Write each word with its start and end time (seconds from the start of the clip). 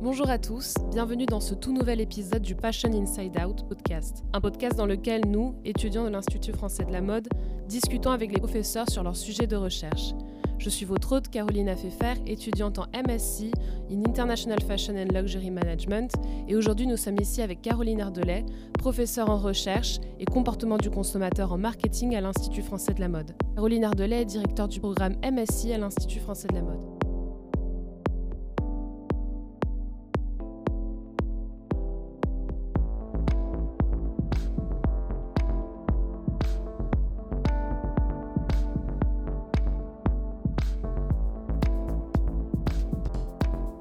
Bonjour 0.00 0.30
à 0.30 0.38
tous, 0.38 0.74
bienvenue 0.92 1.26
dans 1.26 1.40
ce 1.40 1.54
tout 1.54 1.72
nouvel 1.72 2.00
épisode 2.00 2.42
du 2.42 2.54
Passion 2.54 2.92
Inside 2.92 3.36
Out 3.44 3.66
podcast. 3.68 4.22
Un 4.32 4.40
podcast 4.40 4.76
dans 4.76 4.86
lequel 4.86 5.22
nous, 5.26 5.56
étudiants 5.64 6.04
de 6.04 6.10
l'Institut 6.10 6.52
français 6.52 6.84
de 6.84 6.92
la 6.92 7.00
mode, 7.00 7.26
discutons 7.66 8.12
avec 8.12 8.30
les 8.30 8.38
professeurs 8.38 8.88
sur 8.88 9.02
leurs 9.02 9.16
sujets 9.16 9.48
de 9.48 9.56
recherche. 9.56 10.14
Je 10.58 10.70
suis 10.70 10.86
votre 10.86 11.16
hôte 11.16 11.28
Caroline 11.30 11.68
Affefer, 11.68 12.14
étudiante 12.28 12.78
en 12.78 12.84
MSc 12.94 13.46
in 13.90 14.04
International 14.06 14.62
Fashion 14.62 14.94
and 14.94 15.12
Luxury 15.12 15.50
Management, 15.50 16.12
et 16.46 16.54
aujourd'hui 16.54 16.86
nous 16.86 16.96
sommes 16.96 17.18
ici 17.20 17.42
avec 17.42 17.60
Caroline 17.60 18.00
Ardelais, 18.00 18.46
professeure 18.78 19.28
en 19.28 19.38
recherche 19.38 19.98
et 20.20 20.26
comportement 20.26 20.78
du 20.78 20.90
consommateur 20.90 21.52
en 21.52 21.58
marketing 21.58 22.14
à 22.14 22.20
l'Institut 22.20 22.62
français 22.62 22.94
de 22.94 23.00
la 23.00 23.08
mode. 23.08 23.32
Caroline 23.56 23.82
Ardelais 23.82 24.22
est 24.22 24.26
directeur 24.26 24.68
du 24.68 24.78
programme 24.78 25.16
MSc 25.24 25.70
à 25.70 25.78
l'Institut 25.78 26.20
français 26.20 26.46
de 26.46 26.54
la 26.54 26.62
mode. 26.62 26.97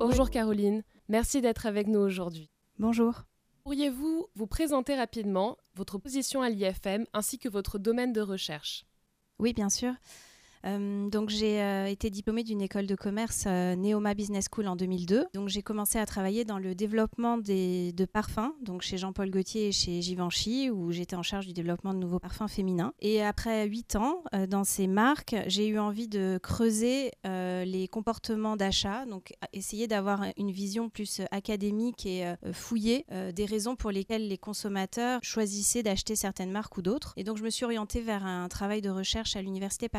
Bonjour 0.09 0.29
Caroline, 0.29 0.83
merci 1.09 1.41
d'être 1.41 1.65
avec 1.65 1.85
nous 1.85 1.99
aujourd'hui. 1.99 2.49
Bonjour. 2.79 3.23
Pourriez-vous 3.65 4.27
vous 4.35 4.47
présenter 4.47 4.95
rapidement 4.95 5.57
votre 5.75 5.97
position 5.97 6.41
à 6.41 6.49
l'IFM 6.49 7.05
ainsi 7.11 7.37
que 7.37 7.49
votre 7.49 7.77
domaine 7.77 8.13
de 8.13 8.21
recherche? 8.21 8.85
Oui, 9.37 9.51
bien 9.51 9.67
sûr. 9.67 9.91
Euh, 10.65 11.09
donc 11.09 11.29
j'ai 11.29 11.61
euh, 11.61 11.85
été 11.85 12.09
diplômée 12.09 12.43
d'une 12.43 12.61
école 12.61 12.87
de 12.87 12.95
commerce 12.95 13.45
euh, 13.47 13.75
Neoma 13.75 14.13
Business 14.13 14.47
School 14.51 14.67
en 14.67 14.75
2002. 14.75 15.25
Donc 15.33 15.49
j'ai 15.49 15.61
commencé 15.61 15.99
à 15.99 16.05
travailler 16.05 16.45
dans 16.45 16.59
le 16.59 16.75
développement 16.75 17.37
de 17.37 18.05
parfums, 18.05 18.53
donc 18.61 18.81
chez 18.81 18.97
Jean-Paul 18.97 19.29
Gaultier 19.29 19.67
et 19.67 19.71
chez 19.71 20.01
Givenchy, 20.01 20.69
où 20.69 20.91
j'étais 20.91 21.15
en 21.15 21.23
charge 21.23 21.47
du 21.47 21.53
développement 21.53 21.93
de 21.93 21.99
nouveaux 21.99 22.19
parfums 22.19 22.47
féminins. 22.47 22.93
Et 22.99 23.23
après 23.23 23.67
huit 23.67 23.95
ans 23.95 24.23
dans 24.47 24.63
ces 24.63 24.87
marques, 24.87 25.35
j'ai 25.47 25.67
eu 25.67 25.79
envie 25.79 26.07
de 26.07 26.39
creuser 26.41 27.11
les 27.23 27.87
comportements 27.91 28.55
d'achat, 28.55 29.05
donc 29.05 29.33
essayer 29.53 29.87
d'avoir 29.87 30.23
une 30.37 30.51
vision 30.51 30.89
plus 30.89 31.21
académique 31.31 32.05
et 32.05 32.33
fouillée 32.53 33.05
des 33.33 33.45
raisons 33.45 33.75
pour 33.75 33.91
lesquelles 33.91 34.27
les 34.27 34.37
consommateurs 34.37 35.19
choisissaient 35.23 35.83
d'acheter 35.83 36.15
certaines 36.15 36.51
marques 36.51 36.77
ou 36.77 36.81
d'autres. 36.81 37.13
Et 37.17 37.23
donc 37.23 37.37
je 37.37 37.43
me 37.43 37.49
suis 37.49 37.65
orientée 37.65 38.01
vers 38.01 38.25
un 38.25 38.47
travail 38.47 38.81
de 38.81 38.89
recherche 38.89 39.35
à 39.35 39.41
l'université 39.41 39.89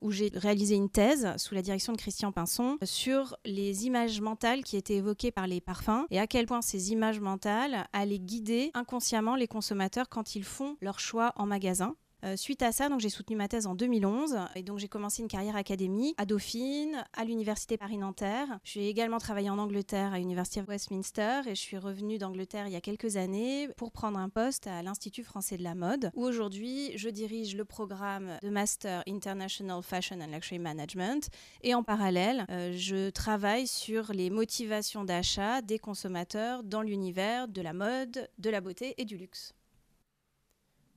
Où 0.00 0.10
j'ai 0.10 0.30
réalisé 0.34 0.74
une 0.74 0.90
thèse 0.90 1.28
sous 1.36 1.54
la 1.54 1.62
direction 1.62 1.92
de 1.92 1.98
Christian 1.98 2.32
Pinson 2.32 2.78
sur 2.82 3.36
les 3.44 3.86
images 3.86 4.20
mentales 4.20 4.62
qui 4.64 4.76
étaient 4.76 4.96
évoquées 4.96 5.30
par 5.30 5.46
les 5.46 5.60
parfums 5.60 6.06
et 6.10 6.18
à 6.18 6.26
quel 6.26 6.46
point 6.46 6.62
ces 6.62 6.92
images 6.92 7.20
mentales 7.20 7.86
allaient 7.92 8.18
guider 8.18 8.70
inconsciemment 8.74 9.36
les 9.36 9.48
consommateurs 9.48 10.08
quand 10.08 10.34
ils 10.34 10.44
font 10.44 10.76
leur 10.80 11.00
choix 11.00 11.32
en 11.36 11.46
magasin. 11.46 11.94
Euh, 12.24 12.36
suite 12.36 12.62
à 12.62 12.72
ça, 12.72 12.88
donc 12.88 13.00
j'ai 13.00 13.10
soutenu 13.10 13.36
ma 13.36 13.48
thèse 13.48 13.66
en 13.66 13.74
2011 13.74 14.38
et 14.54 14.62
donc 14.62 14.78
j'ai 14.78 14.88
commencé 14.88 15.20
une 15.20 15.28
carrière 15.28 15.56
académique 15.56 16.14
à 16.16 16.24
Dauphine, 16.24 17.04
à 17.12 17.24
l'université 17.24 17.76
Paris-Nanterre. 17.76 18.60
Suis 18.64 18.86
également 18.86 19.18
travaillé 19.18 19.50
en 19.50 19.58
Angleterre 19.58 20.14
à 20.14 20.18
l'université 20.18 20.62
Westminster 20.62 21.40
et 21.46 21.54
je 21.54 21.60
suis 21.60 21.76
revenue 21.76 22.16
d'Angleterre 22.16 22.66
il 22.66 22.72
y 22.72 22.76
a 22.76 22.80
quelques 22.80 23.16
années 23.16 23.68
pour 23.76 23.92
prendre 23.92 24.18
un 24.18 24.30
poste 24.30 24.66
à 24.66 24.82
l'Institut 24.82 25.22
français 25.22 25.58
de 25.58 25.62
la 25.62 25.74
mode 25.74 26.10
où 26.14 26.24
aujourd'hui 26.24 26.96
je 26.96 27.10
dirige 27.10 27.56
le 27.56 27.66
programme 27.66 28.38
de 28.42 28.48
Master 28.48 29.02
International 29.06 29.82
Fashion 29.82 30.20
and 30.20 30.32
Luxury 30.32 30.58
Management 30.58 31.28
et 31.62 31.74
en 31.74 31.82
parallèle 31.82 32.46
euh, 32.48 32.72
je 32.74 33.10
travaille 33.10 33.66
sur 33.66 34.12
les 34.12 34.30
motivations 34.30 35.04
d'achat 35.04 35.60
des 35.60 35.78
consommateurs 35.78 36.62
dans 36.62 36.80
l'univers 36.80 37.48
de 37.48 37.60
la 37.60 37.74
mode, 37.74 38.30
de 38.38 38.50
la 38.50 38.62
beauté 38.62 38.94
et 38.96 39.04
du 39.04 39.18
luxe. 39.18 39.52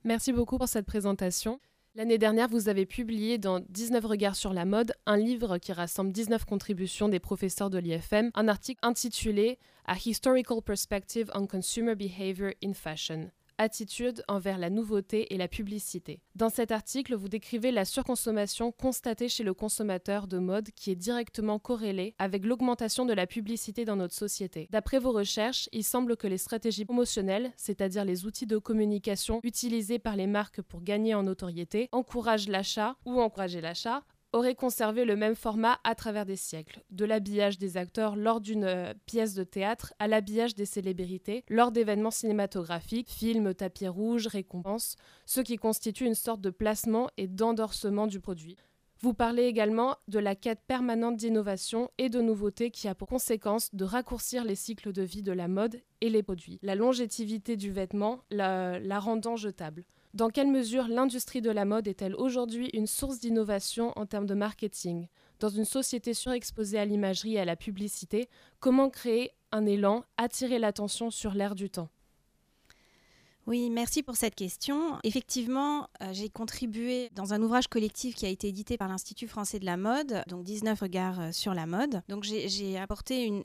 Merci 0.08 0.32
beaucoup 0.32 0.56
pour 0.56 0.68
cette 0.68 0.86
présentation. 0.86 1.60
L'année 1.94 2.16
dernière, 2.16 2.48
vous 2.48 2.70
avez 2.70 2.86
publié 2.86 3.36
dans 3.36 3.60
19 3.60 4.02
regards 4.06 4.36
sur 4.36 4.54
la 4.54 4.64
mode 4.64 4.94
un 5.04 5.18
livre 5.18 5.58
qui 5.58 5.70
rassemble 5.70 6.12
19 6.12 6.46
contributions 6.46 7.10
des 7.10 7.20
professeurs 7.20 7.68
de 7.68 7.76
l'IFM, 7.76 8.30
un 8.32 8.48
article 8.48 8.78
intitulé 8.82 9.58
A 9.84 9.96
Historical 10.02 10.62
Perspective 10.62 11.30
on 11.34 11.46
Consumer 11.46 11.94
Behavior 11.94 12.52
in 12.64 12.72
Fashion 12.72 13.30
attitude 13.58 14.22
envers 14.28 14.58
la 14.58 14.70
nouveauté 14.70 15.34
et 15.34 15.36
la 15.36 15.48
publicité. 15.48 16.20
Dans 16.34 16.48
cet 16.48 16.72
article, 16.72 17.14
vous 17.14 17.28
décrivez 17.28 17.70
la 17.70 17.84
surconsommation 17.84 18.72
constatée 18.72 19.28
chez 19.28 19.44
le 19.44 19.54
consommateur 19.54 20.26
de 20.26 20.38
mode 20.38 20.70
qui 20.70 20.90
est 20.90 20.96
directement 20.96 21.58
corrélée 21.58 22.14
avec 22.18 22.44
l'augmentation 22.44 23.04
de 23.04 23.12
la 23.12 23.26
publicité 23.26 23.84
dans 23.84 23.96
notre 23.96 24.14
société. 24.14 24.68
D'après 24.70 24.98
vos 24.98 25.12
recherches, 25.12 25.68
il 25.72 25.84
semble 25.84 26.16
que 26.16 26.26
les 26.26 26.38
stratégies 26.38 26.84
promotionnelles, 26.84 27.52
c'est-à-dire 27.56 28.04
les 28.04 28.24
outils 28.24 28.46
de 28.46 28.58
communication 28.58 29.40
utilisés 29.42 29.98
par 29.98 30.16
les 30.16 30.26
marques 30.26 30.62
pour 30.62 30.82
gagner 30.82 31.14
en 31.14 31.24
notoriété, 31.24 31.88
encouragent 31.92 32.48
l'achat 32.48 32.96
ou 33.04 33.20
encourager 33.20 33.60
l'achat 33.60 34.02
aurait 34.32 34.54
conservé 34.54 35.04
le 35.04 35.16
même 35.16 35.34
format 35.34 35.78
à 35.84 35.94
travers 35.94 36.26
des 36.26 36.36
siècles, 36.36 36.82
de 36.90 37.04
l'habillage 37.04 37.58
des 37.58 37.76
acteurs 37.76 38.16
lors 38.16 38.40
d'une 38.40 38.64
euh, 38.64 38.92
pièce 39.06 39.34
de 39.34 39.44
théâtre 39.44 39.94
à 39.98 40.08
l'habillage 40.08 40.54
des 40.54 40.66
célébrités 40.66 41.44
lors 41.48 41.72
d'événements 41.72 42.10
cinématographiques, 42.10 43.10
films, 43.10 43.54
tapis 43.54 43.88
rouges, 43.88 44.26
récompenses, 44.26 44.96
ce 45.24 45.40
qui 45.40 45.56
constitue 45.56 46.04
une 46.04 46.14
sorte 46.14 46.40
de 46.40 46.50
placement 46.50 47.08
et 47.16 47.26
d'endorsement 47.26 48.06
du 48.06 48.20
produit. 48.20 48.56
Vous 49.00 49.14
parlez 49.14 49.44
également 49.44 49.96
de 50.08 50.18
la 50.18 50.34
quête 50.34 50.62
permanente 50.66 51.16
d'innovation 51.16 51.88
et 51.98 52.08
de 52.08 52.20
nouveautés 52.20 52.72
qui 52.72 52.88
a 52.88 52.96
pour 52.96 53.06
conséquence 53.06 53.72
de 53.72 53.84
raccourcir 53.84 54.42
les 54.42 54.56
cycles 54.56 54.92
de 54.92 55.02
vie 55.02 55.22
de 55.22 55.30
la 55.30 55.46
mode 55.46 55.80
et 56.00 56.10
les 56.10 56.24
produits, 56.24 56.58
la 56.62 56.74
longévité 56.74 57.56
du 57.56 57.70
vêtement 57.70 58.24
la, 58.30 58.80
la 58.80 58.98
rendant 58.98 59.36
jetable. 59.36 59.84
Dans 60.14 60.30
quelle 60.30 60.50
mesure 60.50 60.88
l'industrie 60.88 61.42
de 61.42 61.50
la 61.50 61.66
mode 61.66 61.86
est-elle 61.86 62.14
aujourd'hui 62.14 62.70
une 62.72 62.86
source 62.86 63.18
d'innovation 63.20 63.92
en 63.96 64.06
termes 64.06 64.26
de 64.26 64.34
marketing? 64.34 65.06
Dans 65.38 65.50
une 65.50 65.66
société 65.66 66.14
surexposée 66.14 66.78
à 66.78 66.86
l'imagerie 66.86 67.34
et 67.34 67.40
à 67.40 67.44
la 67.44 67.56
publicité, 67.56 68.30
comment 68.58 68.88
créer 68.88 69.32
un 69.52 69.66
élan, 69.66 70.04
attirer 70.16 70.58
l'attention 70.58 71.10
sur 71.10 71.34
l'air 71.34 71.54
du 71.54 71.68
temps? 71.68 71.90
Oui, 73.48 73.70
merci 73.70 74.02
pour 74.02 74.16
cette 74.16 74.34
question. 74.34 74.98
Effectivement, 75.04 75.88
euh, 76.02 76.10
j'ai 76.12 76.28
contribué 76.28 77.08
dans 77.14 77.32
un 77.32 77.40
ouvrage 77.40 77.66
collectif 77.66 78.14
qui 78.14 78.26
a 78.26 78.28
été 78.28 78.48
édité 78.48 78.76
par 78.76 78.88
l'Institut 78.88 79.26
français 79.26 79.58
de 79.58 79.64
la 79.64 79.78
mode, 79.78 80.22
donc 80.26 80.44
19 80.44 80.78
regards 80.78 81.18
euh, 81.18 81.32
sur 81.32 81.54
la 81.54 81.64
mode. 81.64 82.02
Donc 82.10 82.24
j'ai 82.24 82.78
apporté 82.78 83.42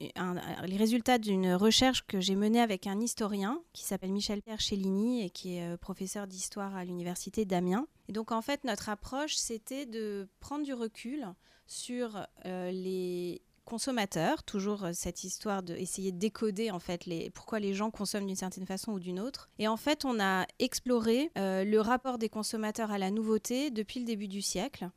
les 0.66 0.76
résultats 0.76 1.20
d'une 1.20 1.54
recherche 1.54 2.06
que 2.06 2.20
j'ai 2.20 2.36
menée 2.36 2.60
avec 2.60 2.86
un 2.86 3.00
historien 3.00 3.62
qui 3.72 3.86
s'appelle 3.86 4.12
Michel 4.12 4.42
Pierre 4.42 4.60
Cellini 4.60 5.24
et 5.24 5.30
qui 5.30 5.56
est 5.56 5.72
euh, 5.72 5.78
professeur 5.78 6.28
d'histoire 6.28 6.76
à 6.76 6.84
l'université 6.84 7.46
d'Amiens. 7.46 7.88
Et 8.10 8.12
donc 8.12 8.34
en 8.34 8.42
fait, 8.42 8.66
notre 8.66 8.90
approche, 8.90 9.36
c'était 9.36 9.86
de 9.86 10.28
prendre 10.42 10.66
du 10.66 10.74
recul 10.74 11.26
sur 11.66 12.28
les 12.44 13.42
consommateurs, 13.66 14.44
toujours 14.44 14.86
euh, 14.86 14.92
cette 14.94 15.24
histoire 15.24 15.64
d'essayer 15.64 16.12
de, 16.12 16.18
de 16.18 16.22
décoder 16.22 16.72
en 16.72 16.80
fait 16.80 17.06
les, 17.06 17.30
pourquoi 17.30 17.60
les 17.60 17.74
gens 17.74 17.92
consomment 17.92 18.28
d'une 18.28 18.36
certaine 18.36 18.66
façon 18.66 18.94
ou 18.94 19.00
d'une 19.00 19.20
autre. 19.20 19.50
Et 19.60 19.68
en 19.68 19.78
fait, 19.78 20.06
on 20.06 20.20
a 20.20 20.46
exploré 20.60 21.32
euh, 21.38 21.64
le 21.64 21.80
rapport 21.80 22.18
des 22.18 22.30
consommateurs 22.30 22.92
à 22.92 22.98
la 22.98 23.12
nouveauté 23.12 23.72
depuis 23.72 24.00
le 24.00 24.06
début 24.06 24.28
du 24.28 24.42
siècle 24.42 24.90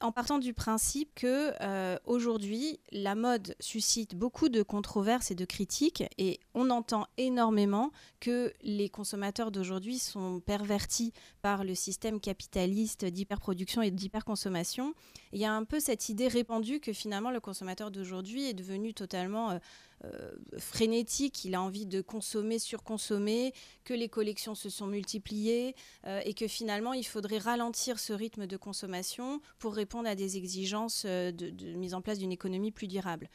en 0.00 0.12
partant 0.12 0.38
du 0.38 0.54
principe 0.54 1.12
que 1.14 1.52
euh, 1.60 1.98
aujourd'hui 2.06 2.78
la 2.92 3.14
mode 3.14 3.56
suscite 3.58 4.14
beaucoup 4.14 4.48
de 4.48 4.62
controverses 4.62 5.30
et 5.30 5.34
de 5.34 5.44
critiques 5.44 6.04
et 6.18 6.38
on 6.54 6.70
entend 6.70 7.06
énormément 7.16 7.90
que 8.20 8.52
les 8.62 8.88
consommateurs 8.88 9.50
d'aujourd'hui 9.50 9.98
sont 9.98 10.40
pervertis 10.40 11.12
par 11.42 11.64
le 11.64 11.74
système 11.74 12.20
capitaliste 12.20 13.04
d'hyperproduction 13.04 13.82
et 13.82 13.90
d'hyperconsommation. 13.90 14.94
Il 15.32 15.40
y 15.40 15.44
a 15.44 15.52
un 15.52 15.64
peu 15.64 15.80
cette 15.80 16.08
idée 16.08 16.28
répandue 16.28 16.78
que 16.80 16.92
finalement 16.92 17.30
le 17.30 17.40
consommateur 17.40 17.90
d'aujourd'hui 17.90 18.48
est 18.48 18.54
devenu 18.54 18.94
totalement 18.94 19.50
euh, 19.50 19.58
euh, 20.04 20.30
frénétique, 20.58 21.44
il 21.44 21.54
a 21.54 21.62
envie 21.62 21.86
de 21.86 22.00
consommer, 22.00 22.58
surconsommer, 22.58 23.52
que 23.84 23.94
les 23.94 24.08
collections 24.08 24.54
se 24.54 24.70
sont 24.70 24.86
multipliées 24.86 25.74
euh, 26.06 26.20
et 26.24 26.34
que 26.34 26.46
finalement 26.46 26.92
il 26.92 27.04
faudrait 27.04 27.38
ralentir 27.38 27.98
ce 27.98 28.12
rythme 28.12 28.46
de 28.46 28.56
consommation 28.56 29.40
pour 29.58 29.74
répondre 29.74 30.08
à 30.08 30.14
des 30.14 30.36
exigences 30.36 31.04
euh, 31.06 31.32
de 31.32 31.74
mise 31.74 31.94
en 31.94 32.00
place 32.00 32.18
d'une 32.18 32.32
économie 32.32 32.70
plus 32.70 32.86
durable. 32.86 33.28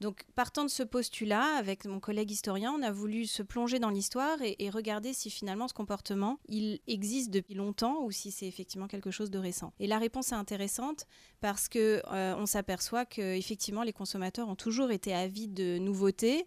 Donc, 0.00 0.24
partant 0.34 0.64
de 0.64 0.70
ce 0.70 0.82
postulat, 0.82 1.56
avec 1.56 1.84
mon 1.84 2.00
collègue 2.00 2.30
historien, 2.30 2.72
on 2.72 2.82
a 2.82 2.92
voulu 2.92 3.26
se 3.26 3.42
plonger 3.42 3.78
dans 3.78 3.90
l'histoire 3.90 4.38
et, 4.42 4.70
regarder 4.70 5.14
si 5.14 5.30
finalement 5.30 5.66
ce 5.66 5.72
comportement, 5.72 6.38
il 6.46 6.80
existe 6.86 7.30
depuis 7.30 7.54
longtemps 7.54 8.02
ou 8.04 8.10
si 8.10 8.30
c'est 8.30 8.46
effectivement 8.46 8.86
quelque 8.86 9.10
chose 9.10 9.30
de 9.30 9.38
récent. 9.38 9.72
Et 9.80 9.86
la 9.86 9.98
réponse 9.98 10.32
est 10.32 10.36
intéressante 10.36 11.06
parce 11.40 11.68
que 11.68 12.02
euh, 12.12 12.46
s'aperçoit 12.48 13.04
que 13.04 13.36
effectivement 13.36 13.82
les 13.82 13.92
consommateurs 13.92 14.48
ont 14.48 14.56
toujours 14.56 14.90
été 14.90 15.14
avides 15.14 15.54
de 15.54 15.78
nouveautés 15.78 16.46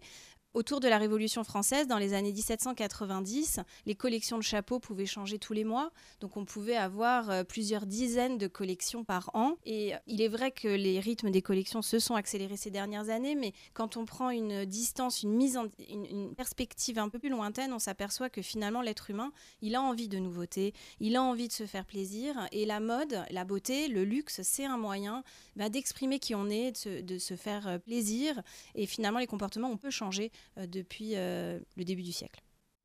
autour 0.54 0.80
de 0.80 0.88
la 0.88 0.98
Révolution 0.98 1.44
française, 1.44 1.86
dans 1.86 1.98
les 1.98 2.12
années 2.12 2.32
1790, 2.32 3.60
les 3.86 3.94
collections 3.94 4.36
de 4.36 4.42
chapeaux 4.42 4.78
pouvaient 4.78 5.06
changer 5.06 5.38
tous 5.38 5.52
les 5.52 5.64
mois. 5.64 5.90
Donc 6.20 6.36
on 6.36 6.44
pouvait 6.44 6.76
avoir 6.76 7.30
euh, 7.30 7.44
plusieurs 7.44 7.86
dizaines 7.86 8.38
de 8.38 8.46
collections 8.46 9.04
par 9.04 9.30
an. 9.34 9.56
Et 9.64 9.92
il 10.06 10.20
est 10.20 10.28
vrai 10.28 10.50
que 10.50 10.68
les 10.68 11.00
rythmes 11.00 11.30
des 11.30 11.42
collections 11.42 11.82
se 11.82 11.98
sont 11.98 12.14
accélérés 12.14 12.56
ces 12.56 12.70
dernières 12.70 13.08
années, 13.08 13.34
mais 13.34 13.52
quand 13.72 13.96
on 13.96 14.04
prend 14.04 14.30
une 14.30 14.64
distance, 14.64 15.22
une 15.22 15.32
mise 15.32 15.56
en 15.56 15.66
une, 15.88 16.34
perspective 16.34 16.98
un 16.98 17.08
peu 17.08 17.18
plus 17.18 17.30
lointaine, 17.30 17.72
on 17.72 17.78
s'aperçoit 17.78 18.30
que 18.30 18.42
finalement 18.42 18.82
l'être 18.82 19.10
humain, 19.10 19.32
il 19.60 19.74
a 19.74 19.82
envie 19.82 20.08
de 20.08 20.18
nouveautés, 20.18 20.74
il 21.00 21.16
a 21.16 21.22
envie 21.22 21.48
de 21.48 21.52
se 21.52 21.66
faire 21.66 21.84
plaisir. 21.84 22.48
Et 22.52 22.66
la 22.66 22.80
mode, 22.80 23.24
la 23.30 23.44
beauté, 23.44 23.88
le 23.88 24.04
luxe, 24.04 24.40
c'est 24.42 24.66
un 24.66 24.76
moyen 24.76 25.24
bah, 25.56 25.68
d'exprimer 25.68 26.18
qui 26.18 26.34
on 26.34 26.48
est, 26.48 26.72
de 26.72 26.76
se, 26.76 27.00
de 27.00 27.18
se, 27.18 27.36
faire 27.36 27.66
euh, 27.66 27.78
plaisir. 27.78 28.42
Et 28.74 28.86
finalement, 28.86 29.18
les 29.18 29.26
comportements, 29.26 29.70
on 29.70 29.76
peut 29.76 29.90
changer 29.90 30.30
euh, 30.30 30.41
depuis 30.56 31.16
euh, 31.16 31.58
le 31.76 31.84
début 31.84 32.02
du 32.02 32.12
siècle. 32.12 32.40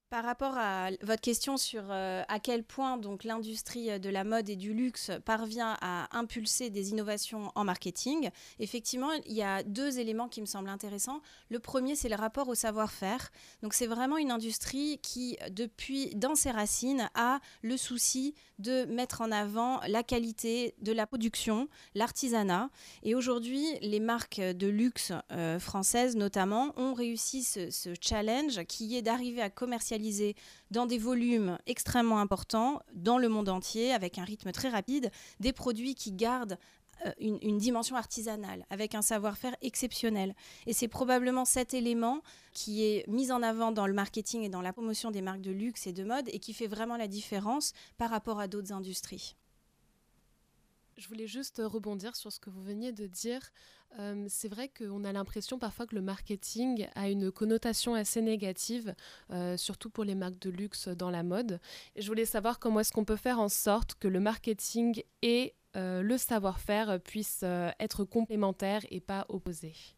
Par 0.10 0.24
rapport 0.24 0.58
à 0.58 0.90
votre 1.02 1.20
question 1.20 1.58
sur 1.58 1.84
euh, 1.90 2.24
à 2.30 2.40
quel 2.40 2.64
point 2.64 2.96
donc 2.96 3.26
l'industrie 3.26 4.00
de 4.00 4.10
la 4.10 4.24
mode 4.24 4.48
et 4.48 4.56
du 4.56 4.74
luxe 4.74 5.12
parvient 5.26 5.78
à 5.82 6.08
impulser 6.18 6.70
des 6.70 6.92
innovations 6.92 7.52
en 7.56 7.66
marketing, 7.66 8.30
effectivement, 8.60 9.12
il 9.26 9.34
y 9.34 9.44
a 9.44 9.64
deux 9.64 10.00
éléments 10.00 10.30
qui 10.30 10.40
me 10.40 10.46
semblent 10.46 10.70
intéressants. 10.70 11.20
Le 11.50 11.60
premier, 11.60 11.98
c'est 11.98 12.08
le 12.08 12.16
rapport 12.16 12.48
au 12.48 12.56
savoir-faire. 12.56 13.32
Donc 13.62 13.74
c'est 13.74 13.86
vraiment 13.86 14.18
une 14.18 14.32
industrie 14.32 14.98
qui, 15.04 15.38
depuis 15.52 16.16
dans 16.16 16.36
ses 16.36 16.52
racines, 16.52 17.10
a 17.14 17.42
le 17.62 17.76
souci 17.76 18.34
de 18.60 18.86
mettre 18.86 19.20
en 19.20 19.30
avant 19.30 19.82
la 19.90 20.04
qualité 20.04 20.74
de 20.82 20.94
la 20.94 21.06
production, 21.06 21.68
l'artisanat. 21.96 22.70
Et 23.04 23.14
aujourd'hui, 23.14 23.66
les 23.82 24.00
marques 24.00 24.40
de 24.40 24.68
luxe 24.68 25.12
euh, 25.34 25.60
françaises 25.60 26.16
notamment 26.16 26.72
ont 26.78 26.94
réussi 26.94 27.44
ce 27.44 27.94
challenge 28.00 28.64
qui 28.64 28.96
est 28.96 29.02
d'arriver 29.02 29.42
à 29.42 29.50
commercialiser 29.50 29.97
dans 30.72 30.86
des 30.86 30.98
volumes 30.98 31.58
extrêmement 31.68 32.20
importants 32.20 32.82
dans 32.94 33.18
le 33.18 33.30
monde 33.30 33.50
entier 33.50 33.94
avec 33.94 34.18
un 34.18 34.24
rythme 34.24 34.52
très 34.52 34.70
rapide, 34.70 35.12
des 35.40 35.54
produits 35.54 35.96
qui 35.96 36.12
gardent 36.12 36.58
euh, 37.06 37.12
une, 37.20 37.58
dimension 37.58 37.96
artisanale, 37.96 38.66
avec 38.70 38.96
un 38.96 39.04
savoir-faire 39.04 39.56
exceptionnel. 39.62 40.34
Et 40.66 40.74
c'est 40.74 40.88
probablement 40.88 41.46
cet 41.46 41.74
élément 41.74 42.22
qui 42.54 42.84
est 42.86 43.08
mis 43.08 43.32
en 43.32 43.44
avant 43.44 43.72
dans 43.72 43.86
le 43.86 43.94
marketing 43.94 44.44
et 44.44 44.50
dans 44.50 44.62
la 44.62 44.74
promotion 44.74 45.12
des 45.12 45.22
marques 45.22 45.42
de 45.42 45.52
luxe 45.52 45.86
et 45.86 45.94
de 45.94 46.04
mode 46.04 46.28
et 46.30 46.40
qui 46.40 46.54
fait 46.54 46.68
vraiment 46.68 46.98
la 46.98 47.08
différence 47.08 47.74
par 47.98 48.10
rapport 48.10 48.40
à 48.40 48.48
d'autres 48.48 48.74
industries. 48.74 49.36
Je 50.98 51.08
voulais 51.08 51.28
juste 51.28 51.62
rebondir 51.64 52.16
sur 52.16 52.32
ce 52.32 52.40
que 52.40 52.50
vous 52.50 52.64
veniez 52.64 52.92
de 52.92 53.06
dire. 53.06 53.42
Euh, 54.00 54.26
c'est 54.30 54.48
vrai 54.48 54.68
qu'on 54.68 55.04
a 55.04 55.12
l'impression 55.12 55.60
parfois 55.60 55.86
que 55.86 55.94
le 55.94 56.02
marketing 56.02 56.88
a 56.96 57.08
une 57.10 57.32
connotation 57.32 57.94
assez 57.94 58.20
négative, 58.20 58.96
euh, 59.30 59.58
surtout 59.58 59.92
pour 59.92 60.04
les 60.04 60.16
marques 60.16 60.40
de 60.40 60.50
luxe 60.50 60.88
dans 60.88 61.12
la 61.12 61.22
mode. 61.22 61.60
Je 61.96 62.08
voulais 62.08 62.26
savoir 62.26 62.58
comment 62.58 62.80
est-ce 62.80 62.92
qu'on 62.92 63.06
peut 63.06 63.16
faire 63.16 63.40
en 63.40 63.50
sorte 63.50 63.94
que 63.96 64.08
le 64.08 64.20
marketing 64.20 65.04
et 65.22 65.54
euh, 65.76 66.02
le 66.02 66.18
savoir-faire 66.18 67.00
puissent 67.00 67.46
être 67.80 68.04
complémentaires 68.04 68.82
et 68.90 69.00
pas 69.00 69.28
opposés. 69.30 69.97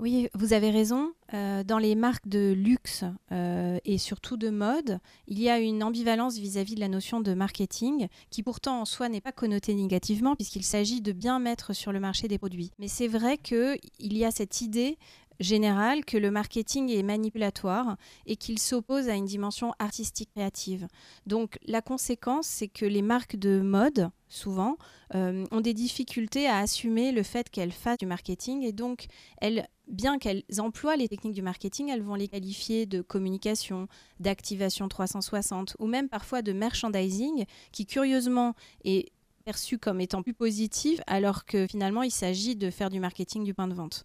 Oui, 0.00 0.28
vous 0.32 0.54
avez 0.54 0.70
raison. 0.70 1.12
Euh, 1.34 1.62
dans 1.62 1.76
les 1.76 1.94
marques 1.94 2.26
de 2.26 2.52
luxe 2.52 3.04
euh, 3.32 3.78
et 3.84 3.98
surtout 3.98 4.38
de 4.38 4.48
mode, 4.48 4.98
il 5.28 5.38
y 5.38 5.50
a 5.50 5.58
une 5.58 5.84
ambivalence 5.84 6.38
vis-à-vis 6.38 6.74
de 6.74 6.80
la 6.80 6.88
notion 6.88 7.20
de 7.20 7.34
marketing 7.34 8.08
qui 8.30 8.42
pourtant 8.42 8.80
en 8.80 8.84
soi 8.86 9.10
n'est 9.10 9.20
pas 9.20 9.30
connotée 9.30 9.74
négativement 9.74 10.36
puisqu'il 10.36 10.64
s'agit 10.64 11.02
de 11.02 11.12
bien 11.12 11.38
mettre 11.38 11.74
sur 11.74 11.92
le 11.92 12.00
marché 12.00 12.28
des 12.28 12.38
produits. 12.38 12.72
Mais 12.78 12.88
c'est 12.88 13.08
vrai 13.08 13.36
qu'il 13.36 13.78
y 14.00 14.24
a 14.24 14.30
cette 14.30 14.62
idée 14.62 14.96
générale 15.40 16.04
que 16.04 16.18
le 16.18 16.30
marketing 16.30 16.90
est 16.90 17.02
manipulatoire 17.02 17.96
et 18.26 18.36
qu'il 18.36 18.58
s'oppose 18.58 19.08
à 19.08 19.14
une 19.14 19.24
dimension 19.24 19.72
artistique 19.78 20.30
créative. 20.34 20.86
Donc 21.26 21.58
la 21.66 21.82
conséquence, 21.82 22.46
c'est 22.46 22.68
que 22.68 22.84
les 22.84 23.02
marques 23.02 23.36
de 23.36 23.60
mode, 23.60 24.10
souvent, 24.28 24.76
euh, 25.14 25.44
ont 25.50 25.60
des 25.60 25.74
difficultés 25.74 26.46
à 26.46 26.58
assumer 26.58 27.10
le 27.10 27.22
fait 27.22 27.48
qu'elles 27.50 27.72
fassent 27.72 27.98
du 27.98 28.06
marketing 28.06 28.62
et 28.62 28.72
donc 28.72 29.06
elles 29.40 29.66
bien 29.88 30.18
qu'elles 30.18 30.44
emploient 30.58 30.94
les 30.94 31.08
techniques 31.08 31.34
du 31.34 31.42
marketing, 31.42 31.88
elles 31.88 32.02
vont 32.02 32.14
les 32.14 32.28
qualifier 32.28 32.86
de 32.86 33.02
communication, 33.02 33.88
d'activation 34.20 34.88
360 34.88 35.76
ou 35.80 35.86
même 35.86 36.08
parfois 36.08 36.42
de 36.42 36.52
merchandising 36.52 37.44
qui 37.72 37.86
curieusement 37.86 38.54
est 38.84 39.10
perçu 39.44 39.78
comme 39.78 40.00
étant 40.00 40.22
plus 40.22 40.34
positif 40.34 41.00
alors 41.08 41.44
que 41.44 41.66
finalement 41.66 42.02
il 42.02 42.10
s'agit 42.12 42.54
de 42.54 42.70
faire 42.70 42.90
du 42.90 43.00
marketing 43.00 43.42
du 43.42 43.54
point 43.54 43.66
de 43.66 43.74
vente. 43.74 44.04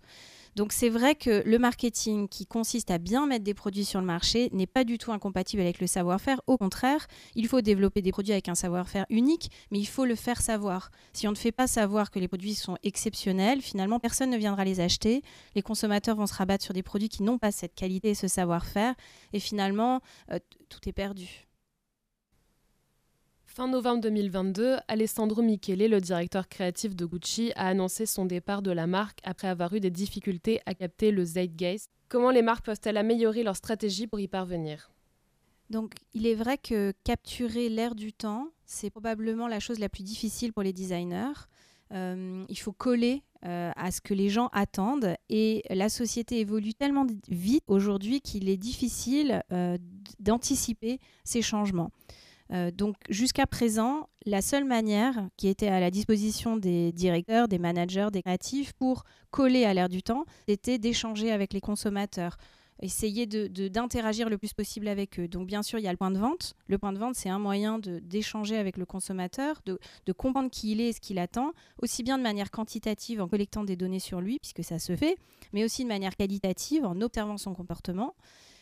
Donc 0.56 0.72
c'est 0.72 0.90
vrai 0.90 1.16
que 1.16 1.44
le 1.46 1.60
marketing 1.60 2.30
qui 2.30 2.46
consiste 2.46 2.90
à 2.90 2.98
bien 2.98 3.28
mettre 3.28 3.44
des 3.44 3.54
produits 3.54 3.84
sur 3.84 4.00
le 4.00 4.06
marché 4.06 4.50
n'est 4.54 4.68
pas 4.68 4.86
du 4.86 4.98
tout 4.98 5.12
incompatible 5.12 5.62
avec 5.62 5.82
le 5.82 5.88
savoir-faire. 5.88 6.42
Au 6.48 6.58
contraire, 6.58 7.08
il 7.36 7.48
faut 7.48 7.62
développer 7.62 8.02
des 8.02 8.12
produits 8.12 8.32
avec 8.32 8.48
un 8.48 8.56
savoir-faire 8.56 9.06
unique, 9.10 9.52
mais 9.72 9.80
il 9.80 9.86
faut 9.86 10.06
le 10.06 10.16
faire 10.16 10.42
savoir. 10.42 10.92
Si 11.12 11.28
on 11.28 11.32
ne 11.32 11.36
fait 11.36 11.52
pas 11.52 11.68
savoir 11.68 12.10
que 12.10 12.20
les 12.20 12.30
produits 12.30 12.56
sont 12.56 12.78
exceptionnels, 12.84 13.62
finalement 13.62 14.00
personne 14.00 14.30
ne 14.30 14.38
viendra 14.38 14.64
les 14.64 14.80
acheter. 14.80 15.24
Les 15.56 15.62
consommateurs 15.62 16.16
vont 16.16 16.28
se 16.28 16.34
rabattre 16.34 16.64
sur 16.64 16.74
des 16.74 16.84
produits 16.84 17.10
qui 17.10 17.24
n'ont 17.24 17.38
pas 17.38 17.52
cette 17.52 17.76
qualité 17.76 18.12
et 18.12 18.16
ce 18.16 18.28
savoir-faire, 18.28 18.96
et 19.34 19.40
finalement 19.40 20.02
euh, 20.32 20.40
tout 20.70 20.88
est 20.88 20.94
perdu. 20.94 21.46
Fin 23.56 23.70
novembre 23.70 24.02
2022, 24.02 24.80
Alessandro 24.90 25.42
Michele, 25.42 25.90
le 25.90 26.02
directeur 26.02 26.50
créatif 26.50 26.94
de 26.94 27.06
Gucci, 27.06 27.54
a 27.56 27.70
annoncé 27.70 28.06
son 28.06 28.26
départ 28.26 28.62
de 28.62 28.70
la 28.70 28.86
marque 28.86 29.20
après 29.24 29.48
avoir 29.48 29.74
eu 29.74 29.80
des 29.80 29.92
difficultés 29.92 30.60
à 30.66 30.74
capter 30.74 31.10
le 31.10 31.24
zeitgeist. 31.24 31.90
Comment 32.10 32.32
les 32.32 32.42
marques 32.42 32.66
peuvent-elles 32.66 32.98
améliorer 32.98 33.44
leur 33.44 33.56
stratégie 33.56 34.08
pour 34.08 34.20
y 34.20 34.28
parvenir? 34.28 34.92
Donc, 35.70 35.94
il 36.14 36.28
est 36.28 36.36
vrai 36.36 36.58
que 36.58 36.92
capturer 37.06 37.70
l'air 37.70 37.96
du 37.96 38.12
temps, 38.12 38.50
c'est 38.66 38.90
probablement 38.90 39.48
la 39.48 39.62
chose 39.62 39.80
la 39.80 39.88
plus 39.88 40.04
difficile 40.04 40.52
pour 40.52 40.64
les 40.64 40.74
designers. 40.74 41.48
Euh, 41.94 42.44
il 42.50 42.60
faut 42.60 42.74
coller 42.74 43.24
euh, 43.46 43.72
à 43.78 43.90
ce 43.92 44.02
que 44.02 44.14
les 44.14 44.28
gens 44.28 44.50
attendent 44.52 45.16
et 45.30 45.64
la 45.70 45.88
société 45.88 46.42
évolue 46.42 46.74
tellement 46.74 47.08
vite 47.30 47.64
aujourd'hui 47.68 48.20
qu'il 48.20 48.50
est 48.50 48.58
difficile 48.58 49.44
euh, 49.54 49.78
d'anticiper 50.20 51.00
ces 51.24 51.42
changements. 51.42 51.92
Euh, 52.52 52.72
donc 52.72 52.96
jusqu'à 53.10 53.48
présent, 53.48 54.10
la 54.26 54.42
seule 54.42 54.66
manière 54.66 55.28
qui 55.38 55.48
était 55.48 55.68
à 55.68 55.80
la 55.80 55.92
disposition 55.92 56.58
des 56.58 56.92
directeurs, 56.92 57.48
des 57.48 57.60
managers, 57.60 58.10
des 58.12 58.22
créatifs 58.22 58.74
pour 58.74 59.04
coller 59.32 59.66
à 59.66 59.74
l'air 59.74 59.90
du 59.90 60.04
temps, 60.04 60.26
c'était 60.48 60.78
d'échanger 60.78 61.32
avec 61.32 61.54
les 61.54 61.62
consommateurs 61.62 62.38
essayer 62.82 63.26
d'interagir 63.26 64.30
le 64.30 64.38
plus 64.38 64.54
possible 64.54 64.88
avec 64.88 65.20
eux. 65.20 65.28
Donc 65.28 65.48
bien 65.48 65.64
sûr, 65.64 65.80
il 65.80 65.84
y 65.84 65.88
a 65.88 65.92
le 65.92 65.98
point 65.98 66.12
de 66.12 66.20
vente. 66.20 66.56
Le 66.68 66.78
point 66.78 66.94
de 66.94 67.00
vente, 67.00 67.16
c'est 67.16 67.30
un 67.30 67.40
moyen 67.40 67.80
d'échanger 67.80 68.58
avec 68.58 68.78
le 68.78 68.86
consommateur, 68.86 69.62
de, 69.66 69.80
de, 70.06 70.12
comprendre 70.12 70.50
qui 70.50 70.72
il 70.72 70.82
est 70.82 70.90
et 70.90 70.94
ce 70.94 71.00
qu'il 71.00 71.20
attend, 71.20 71.54
aussi 71.82 72.04
bien 72.04 72.18
de 72.18 72.24
manière 72.24 72.52
quantitative 72.52 73.22
en 73.22 73.28
collectant 73.28 73.64
des 73.64 73.76
données 73.76 74.00
sur 74.00 74.22
lui, 74.22 74.40
puisque 74.40 74.64
ça 74.64 74.80
se 74.80 74.96
fait, 74.96 75.18
mais 75.54 75.64
aussi 75.64 75.84
de 75.84 75.88
manière 75.88 76.16
qualitative 76.16 76.86
en 76.86 77.00
observant 77.02 77.38
son 77.38 77.54
comportement. 77.54 78.14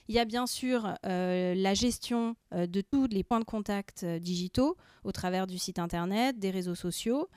Il 0.10 0.16
y 0.16 0.20
a 0.20 0.26
bien 0.26 0.48
sûr 0.48 0.96
euh, 1.06 1.56
la 1.56 1.74
gestion 1.74 2.36
euh, 2.54 2.68
de 2.68 2.82
tous 2.82 3.08
les 3.08 3.24
points 3.24 3.40
de 3.40 3.46
contact 3.46 4.04
euh, 4.04 4.20
digitaux 4.20 4.76
au 5.04 5.12
travers 5.12 5.48
du 5.48 5.58
site 5.58 5.80
internet, 5.80 6.40
des 6.40 6.52
réseaux 6.52 6.76
sociaux. 6.76 7.30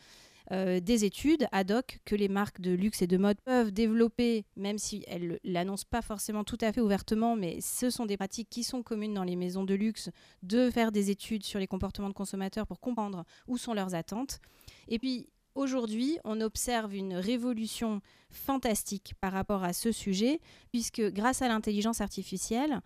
des 0.50 1.04
études 1.04 1.48
ad 1.50 1.72
hoc 1.72 1.98
que 2.04 2.14
les 2.14 2.28
marques 2.28 2.60
de 2.60 2.70
luxe 2.70 3.02
et 3.02 3.08
de 3.08 3.16
mode 3.16 3.40
peuvent 3.40 3.72
développer, 3.72 4.44
même 4.54 4.78
si 4.78 5.02
elles 5.08 5.26
ne 5.26 5.36
l'annoncent 5.42 5.88
pas 5.90 6.02
forcément 6.02 6.44
tout 6.44 6.58
à 6.60 6.72
fait 6.72 6.80
ouvertement, 6.80 7.34
mais 7.34 7.60
ce 7.60 7.90
sont 7.90 8.06
des 8.06 8.16
pratiques 8.16 8.48
qui 8.48 8.62
sont 8.62 8.84
communes 8.84 9.14
dans 9.14 9.24
les 9.24 9.34
maisons 9.34 9.64
de 9.64 9.74
luxe, 9.74 10.08
de 10.44 10.70
faire 10.70 10.92
des 10.92 11.10
études 11.10 11.44
sur 11.44 11.58
les 11.58 11.66
comportements 11.66 12.08
de 12.08 12.14
consommateurs 12.14 12.64
pour 12.68 12.78
comprendre 12.78 13.24
où 13.48 13.58
sont 13.58 13.74
leurs 13.74 13.96
attentes. 13.96 14.38
Et 14.86 15.00
puis, 15.00 15.28
Aujourd'hui, 15.56 16.18
on 16.24 16.42
observe 16.42 16.94
une 16.94 17.14
révolution 17.14 18.02
fantastique 18.30 19.14
par 19.22 19.32
rapport 19.32 19.64
à 19.64 19.72
ce 19.72 19.90
sujet, 19.90 20.38
puisque 20.70 21.00
grâce 21.00 21.40
à 21.40 21.48
l'intelligence 21.48 22.02
artificielle, 22.02 22.82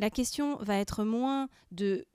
la 0.00 0.10
question 0.10 0.56
va 0.56 0.78
être 0.78 1.04
moins 1.04 1.48
de, 1.70 2.06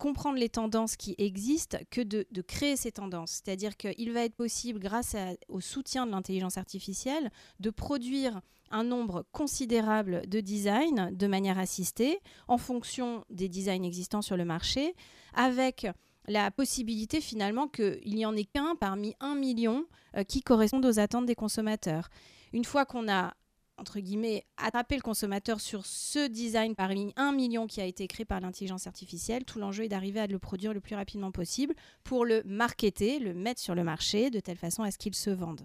comprendre 0.00 0.36
les 0.36 0.48
tendances 0.48 0.96
qui 0.96 1.14
existent 1.18 1.78
que 1.90 2.00
de, 2.00 2.42
créer 2.42 2.76
ces 2.76 2.90
tendances. 2.90 3.40
C'est-à-dire 3.44 3.76
qu'il 3.76 4.12
va 4.12 4.24
être 4.24 4.34
possible, 4.34 4.80
grâce 4.80 5.14
au 5.48 5.60
soutien 5.60 6.06
de 6.06 6.10
l'intelligence 6.10 6.58
artificielle, 6.58 7.30
de 7.60 7.70
produire 7.70 8.40
un 8.72 8.82
nombre 8.82 9.24
considérable 9.30 10.22
de 10.26 10.40
designs 10.40 11.12
de 11.12 11.26
manière 11.28 11.58
assistée 11.60 12.18
en 12.48 12.58
fonction 12.58 13.24
des 13.30 13.48
designs 13.48 13.84
existants 13.84 14.22
sur 14.22 14.36
le 14.36 14.44
marché, 14.44 14.96
avec 15.34 15.86
la 16.30 16.50
possibilité 16.50 17.20
finalement 17.20 17.68
qu'il 17.68 18.14
n'y 18.14 18.24
en 18.24 18.36
ait 18.36 18.44
qu'un 18.44 18.76
parmi 18.76 19.14
un 19.20 19.34
million 19.34 19.84
euh, 20.16 20.22
qui 20.22 20.42
correspondent 20.42 20.86
aux 20.86 20.98
attentes 20.98 21.26
des 21.26 21.34
consommateurs. 21.34 22.08
Une 22.52 22.64
fois 22.64 22.86
qu'on 22.86 23.08
a 23.08 23.34
entre 23.78 23.98
guillemets, 23.98 24.44
attrapé 24.58 24.94
le 24.94 25.00
consommateur 25.00 25.58
sur 25.58 25.86
ce 25.86 26.28
design 26.28 26.74
parmi 26.74 27.14
un 27.16 27.32
million 27.32 27.66
qui 27.66 27.80
a 27.80 27.86
été 27.86 28.06
créé 28.08 28.26
par 28.26 28.38
l'intelligence 28.38 28.86
artificielle. 28.86 29.46
Tout 29.46 29.58
l'enjeu 29.58 29.84
est 29.84 29.88
d'arriver 29.88 30.20
à 30.20 30.26
le 30.26 30.38
produire 30.38 30.74
le 30.74 30.80
plus 30.80 30.94
rapidement 30.94 31.30
possible 31.30 31.74
pour 32.04 32.26
le 32.26 32.42
marketer, 32.44 33.18
le 33.18 33.32
mettre 33.32 33.58
sur 33.58 33.74
le 33.74 33.82
marché 33.82 34.28
de 34.28 34.38
telle 34.38 34.58
façon 34.58 34.82
à 34.82 34.90
ce 34.90 34.98
qu'il 34.98 35.14
se 35.14 35.30
vende. 35.30 35.62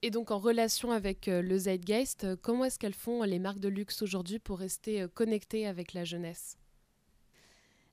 Et 0.00 0.10
donc 0.10 0.30
en 0.30 0.38
relation 0.38 0.90
avec 0.90 1.26
le 1.26 1.58
Zeitgeist, 1.58 2.34
comment 2.36 2.64
est-ce 2.64 2.78
qu'elles 2.78 2.94
font 2.94 3.24
les 3.24 3.38
marques 3.38 3.60
de 3.60 3.68
luxe 3.68 4.00
aujourd'hui 4.00 4.38
pour 4.38 4.58
rester 4.58 5.04
connectées 5.14 5.66
avec 5.66 5.92
la 5.92 6.04
jeunesse? 6.04 6.56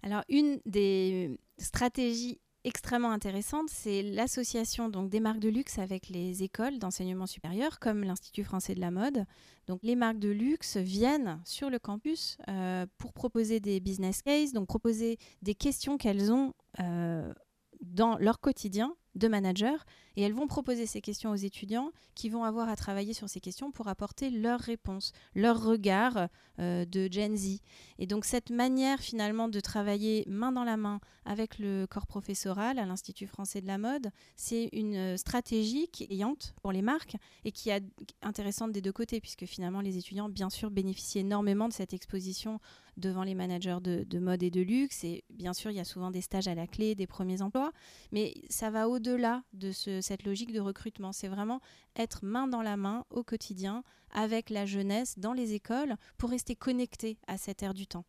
Alors 0.03 0.24
une 0.29 0.60
des 0.65 1.38
stratégies 1.58 2.39
extrêmement 2.63 3.12
intéressante, 3.12 3.70
c'est 3.70 4.03
l'association 4.03 4.89
donc 4.89 5.10
des 5.10 5.20
marques 5.20 5.39
de 5.39 5.50
luxe 5.50 5.79
avec 5.79 6.10
les 6.10 6.43
écoles 6.43 6.77
d'enseignement 6.77 7.25
supérieur, 7.25 7.79
comme 7.79 8.03
l'Institut 8.03 8.43
français 8.43 8.75
de 8.75 8.79
la 8.79 8.91
mode. 8.91 9.25
Donc 9.67 9.79
les 9.84 9.96
marques 9.96 10.20
de 10.20 10.29
luxe 10.29 10.77
viennent 10.77 11.41
sur 11.46 11.70
le 11.70 11.79
campus 11.79 12.38
euh, 12.48 12.86
pour 12.98 13.13
proposer 13.13 13.60
des 13.60 13.79
business 13.79 14.22
cases, 14.22 14.53
donc 14.53 14.67
proposer 14.67 15.17
des 15.41 15.55
questions 15.55 15.98
qu'elles 15.98 16.31
ont 16.31 16.53
euh, 16.79 17.34
dans 17.81 18.17
leur 18.17 18.39
quotidien 18.39 18.96
de 19.15 19.27
manager 19.27 19.86
et 20.15 20.24
elles 20.24 20.34
vont 20.34 20.48
proposer 20.48 20.86
ces 20.86 21.01
questions 21.01 21.32
aux 21.32 21.36
étudiants 21.36 21.91
qui 22.15 22.30
vont 22.30 22.44
avoir 22.44 22.70
à 22.70 22.75
travailler 22.75 23.13
sur 23.13 23.30
ces 23.30 23.39
questions 23.39 23.72
pour 23.72 23.88
apporter 23.88 24.30
leurs 24.30 24.60
réponses, 24.60 25.13
leur 25.36 25.63
regard 25.63 26.27
euh, 26.60 26.86
de 26.86 27.08
Gen 27.12 27.36
Z. 27.36 27.60
Et 28.00 28.08
donc 28.08 28.25
cette 28.25 28.50
manière 28.50 29.00
finalement 29.00 29.48
de 29.48 29.60
travailler 29.60 30.25
main 30.27 30.51
dans 30.51 30.63
la 30.63 30.77
main 30.77 31.00
avec 31.25 31.60
le 31.60 31.86
corps 31.88 32.08
professoral 32.08 32.80
à 32.80 32.86
l'Institut 32.86 33.27
français 33.27 33.62
de 33.62 33.68
la 33.68 33.77
mode, 33.77 34.12
c'est 34.36 34.70
une 34.74 35.18
stratégie 35.18 35.88
qui 35.89 36.03
est 36.03 36.08
payante 36.08 36.53
pour 36.62 36.72
les 36.72 36.82
marques 36.82 37.15
et 37.46 37.51
qui 37.51 37.70
est 37.70 37.84
intéressante 38.22 38.72
des 38.72 38.82
deux 38.82 38.91
côtés 38.91 39.22
puisque 39.22 39.46
finalement 39.46 39.82
les 39.82 39.98
étudiants 39.98 40.30
bien 40.30 40.50
sûr 40.50 40.72
bénéficient 40.72 41.20
énormément 41.20 41.68
de 41.68 41.74
cette 41.74 41.94
exposition 41.94 42.60
devant 42.98 43.24
les 43.24 43.36
managers 43.36 43.77
de, 43.82 44.03
de 44.03 44.20
mode 44.20 44.44
et 44.44 44.51
de 44.51 44.62
luxe 44.62 45.03
et 45.03 45.24
bien 45.30 45.53
sûr 45.53 45.72
il 45.72 45.77
y 45.77 45.80
a 45.80 45.86
souvent 45.86 46.12
des 46.12 46.22
stages 46.22 46.48
à 46.48 46.56
la 46.56 46.68
clé, 46.68 46.96
des 46.96 47.08
premiers 47.08 47.41
emplois, 47.41 47.72
mais 48.12 48.34
ça 48.50 48.70
va 48.70 48.89
au-delà 49.01 49.43
de 49.53 49.72
ce 49.72 50.00
cette 50.01 50.24
logique 50.24 50.53
de 50.53 50.60
recrutement. 50.60 51.12
C'est 51.12 51.27
vraiment 51.27 51.60
être 51.96 52.24
main 52.24 52.48
dans 52.48 52.62
la 52.62 52.77
main 52.77 53.05
au 53.10 53.24
quotidien 53.24 53.84
avec 54.12 54.50
la 54.50 54.65
jeunesse 54.65 55.17
dans 55.17 55.34
les 55.34 55.53
écoles 55.53 55.96
pour 56.17 56.29
rester 56.29 56.55
connecté 56.55 57.17
à 57.27 57.38
cette 57.38 57.63
ère 57.63 57.74
du 57.74 57.88
temps. 57.88 58.05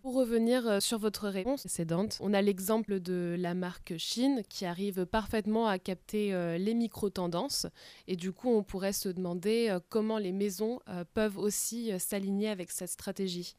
Pour 0.00 0.14
revenir 0.14 0.66
euh, 0.66 0.80
sur 0.80 0.98
votre 0.98 1.28
réponse 1.28 1.60
précédente, 1.60 2.18
on 2.20 2.34
a 2.34 2.42
l'exemple 2.42 3.00
de 3.00 3.36
la 3.38 3.54
marque 3.54 3.94
Chine 3.96 4.42
qui 4.48 4.66
arrive 4.66 5.06
parfaitement 5.06 5.66
à 5.66 5.78
capter 5.78 6.34
euh, 6.34 6.58
les 6.58 6.74
micro-tendances 6.74 7.66
et 8.06 8.16
du 8.16 8.32
coup 8.32 8.50
on 8.50 8.62
pourrait 8.62 8.92
se 8.92 9.08
demander 9.08 9.68
euh, 9.70 9.80
comment 9.88 10.18
les 10.18 10.32
maisons 10.32 10.80
peuvent 11.14 11.38
aussi 11.38 11.98
s'aligner 11.98 12.48
avec 12.48 12.70
cette 12.70 12.90
stratégie. 12.90 13.56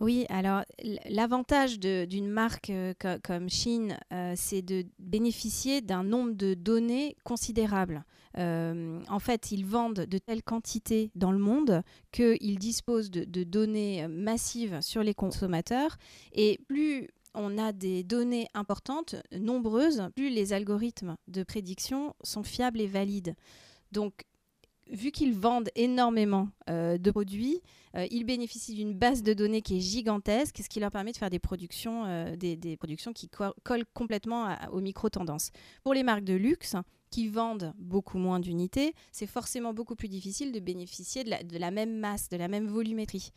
Oui, 0.00 0.26
alors 0.28 0.62
l'avantage 1.08 1.80
d'une 1.80 2.28
marque 2.28 2.70
euh, 2.70 2.94
comme 3.24 3.50
Chine, 3.50 3.98
euh, 4.12 4.34
c'est 4.36 4.62
de 4.62 4.84
bénéficier 5.00 5.80
d'un 5.80 6.04
nombre 6.04 6.32
de 6.32 6.54
données 6.54 7.16
considérable. 7.24 8.04
Euh, 8.36 9.00
en 9.08 9.18
fait, 9.18 9.50
ils 9.50 9.66
vendent 9.66 10.06
de 10.06 10.18
telles 10.18 10.44
quantités 10.44 11.10
dans 11.16 11.32
le 11.32 11.38
monde 11.38 11.82
qu'ils 12.12 12.58
disposent 12.58 13.10
de, 13.10 13.24
de, 13.24 13.42
données 13.42 14.06
massives 14.06 14.78
sur 14.82 15.02
les 15.02 15.14
consommateurs. 15.14 15.96
Et 16.32 16.60
plus 16.68 17.08
on 17.34 17.58
a 17.58 17.72
des 17.72 18.04
données 18.04 18.46
importantes, 18.54 19.16
nombreuses, 19.32 20.02
plus 20.14 20.30
les 20.30 20.52
algorithmes 20.52 21.16
de 21.26 21.42
prédiction 21.42 22.14
sont 22.22 22.44
fiables 22.44 22.80
et 22.80 22.86
valides. 22.86 23.34
Donc, 23.90 24.24
vu 24.90 25.10
qu'ils 25.10 25.34
vendent 25.34 25.70
énormément 25.74 26.48
euh, 26.68 26.98
de 26.98 27.10
produits, 27.10 27.60
euh, 27.96 28.06
ils 28.10 28.24
bénéficient 28.24 28.74
d'une 28.74 28.94
base 28.94 29.22
de 29.22 29.34
données 29.34 29.62
qui 29.62 29.78
est 29.78 29.80
gigantesque, 29.80 30.58
ce 30.62 30.68
qui 30.68 30.80
leur 30.80 30.90
permet 30.90 31.12
de 31.12 31.16
faire 31.16 31.30
des 31.30 31.38
productions, 31.38 32.04
euh, 32.06 32.36
des, 32.36 32.76
productions 32.76 33.12
qui 33.12 33.28
collent 33.28 33.84
complètement 33.94 34.54
aux 34.72 34.80
micro-tendances. 34.80 35.50
Pour 35.82 35.94
les 35.94 36.02
marques 36.02 36.24
de 36.24 36.34
luxe, 36.34 36.76
qui 37.10 37.28
vendent 37.28 37.72
beaucoup 37.78 38.18
moins 38.18 38.38
d'unités, 38.38 38.92
c'est 39.12 39.26
forcément 39.26 39.72
beaucoup 39.72 39.96
plus 39.96 40.08
difficile 40.08 40.52
de 40.52 40.60
bénéficier 40.60 41.24
de 41.24 41.30
la, 41.30 41.42
de 41.42 41.56
la 41.56 41.70
même 41.70 41.98
masse, 41.98 42.28
de 42.28 42.36
la 42.36 42.48
même 42.48 42.66
volumétrie. 42.66 43.32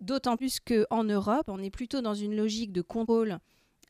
D'autant 0.00 0.36
plus 0.36 0.60
qu'en 0.60 1.04
Europe, 1.04 1.46
on 1.48 1.62
est 1.62 1.70
plutôt 1.70 2.02
dans 2.02 2.14
une 2.14 2.36
logique 2.36 2.72
de 2.72 2.82
contrôle 2.82 3.38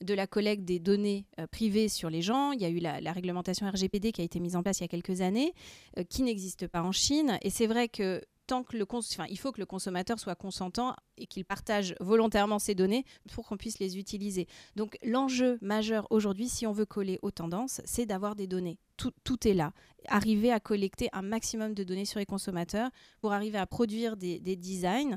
de 0.02 0.14
la 0.14 0.26
collecte 0.26 0.64
des 0.64 0.78
données 0.78 1.26
euh, 1.38 1.46
privées 1.46 1.88
sur 1.88 2.10
les 2.10 2.22
gens. 2.22 2.52
Il 2.52 2.60
y 2.60 2.64
a 2.64 2.68
eu 2.68 2.78
la, 2.78 3.12
réglementation 3.12 3.68
RGPD 3.68 4.12
qui 4.12 4.20
a 4.20 4.24
été 4.24 4.40
mise 4.40 4.56
en 4.56 4.62
place 4.62 4.80
il 4.80 4.82
y 4.82 4.84
a 4.84 4.88
quelques 4.88 5.20
années, 5.20 5.52
euh, 5.98 6.04
qui 6.04 6.22
n'existe 6.22 6.66
pas 6.66 6.82
en 6.82 6.92
Chine. 6.92 7.38
Et 7.42 7.50
c'est 7.50 7.66
vrai 7.66 7.88
que 7.88 8.22
tant 8.46 8.64
que 8.64 8.76
le 8.76 8.84
enfin, 8.90 9.26
il 9.30 9.38
faut 9.38 9.52
que 9.52 9.60
le 9.60 9.66
consommateur 9.66 10.18
soit 10.18 10.34
consentant 10.34 10.96
et 11.16 11.26
qu'il 11.26 11.44
partage 11.44 11.94
volontairement 12.00 12.58
ces 12.58 12.74
données 12.74 13.04
pour 13.32 13.46
qu'on 13.46 13.56
puisse 13.56 13.78
les 13.78 13.96
utiliser. 13.96 14.48
Donc 14.74 14.98
l'enjeu 15.04 15.58
majeur 15.60 16.08
aujourd'hui, 16.10 16.48
si 16.48 16.66
on 16.66 16.72
veut 16.72 16.86
coller 16.86 17.20
aux 17.22 17.30
tendances, 17.30 17.80
c'est 17.84 18.06
d'avoir 18.06 18.34
des 18.34 18.48
données. 18.48 18.78
Tout, 18.96 19.12
tout, 19.22 19.46
est 19.46 19.54
là. 19.54 19.72
Arriver 20.08 20.50
à 20.50 20.58
collecter 20.58 21.08
un 21.12 21.22
maximum 21.22 21.74
de 21.74 21.84
données 21.84 22.04
sur 22.04 22.18
les 22.18 22.26
consommateurs 22.26 22.90
pour 23.20 23.32
arriver 23.32 23.56
à 23.56 23.66
produire 23.66 24.16
des, 24.16 24.40
designs 24.40 25.16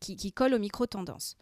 qui, 0.00 0.16
qui 0.16 0.32
collent 0.32 0.54
aux 0.54 0.58
micro-tendances. 0.58 1.36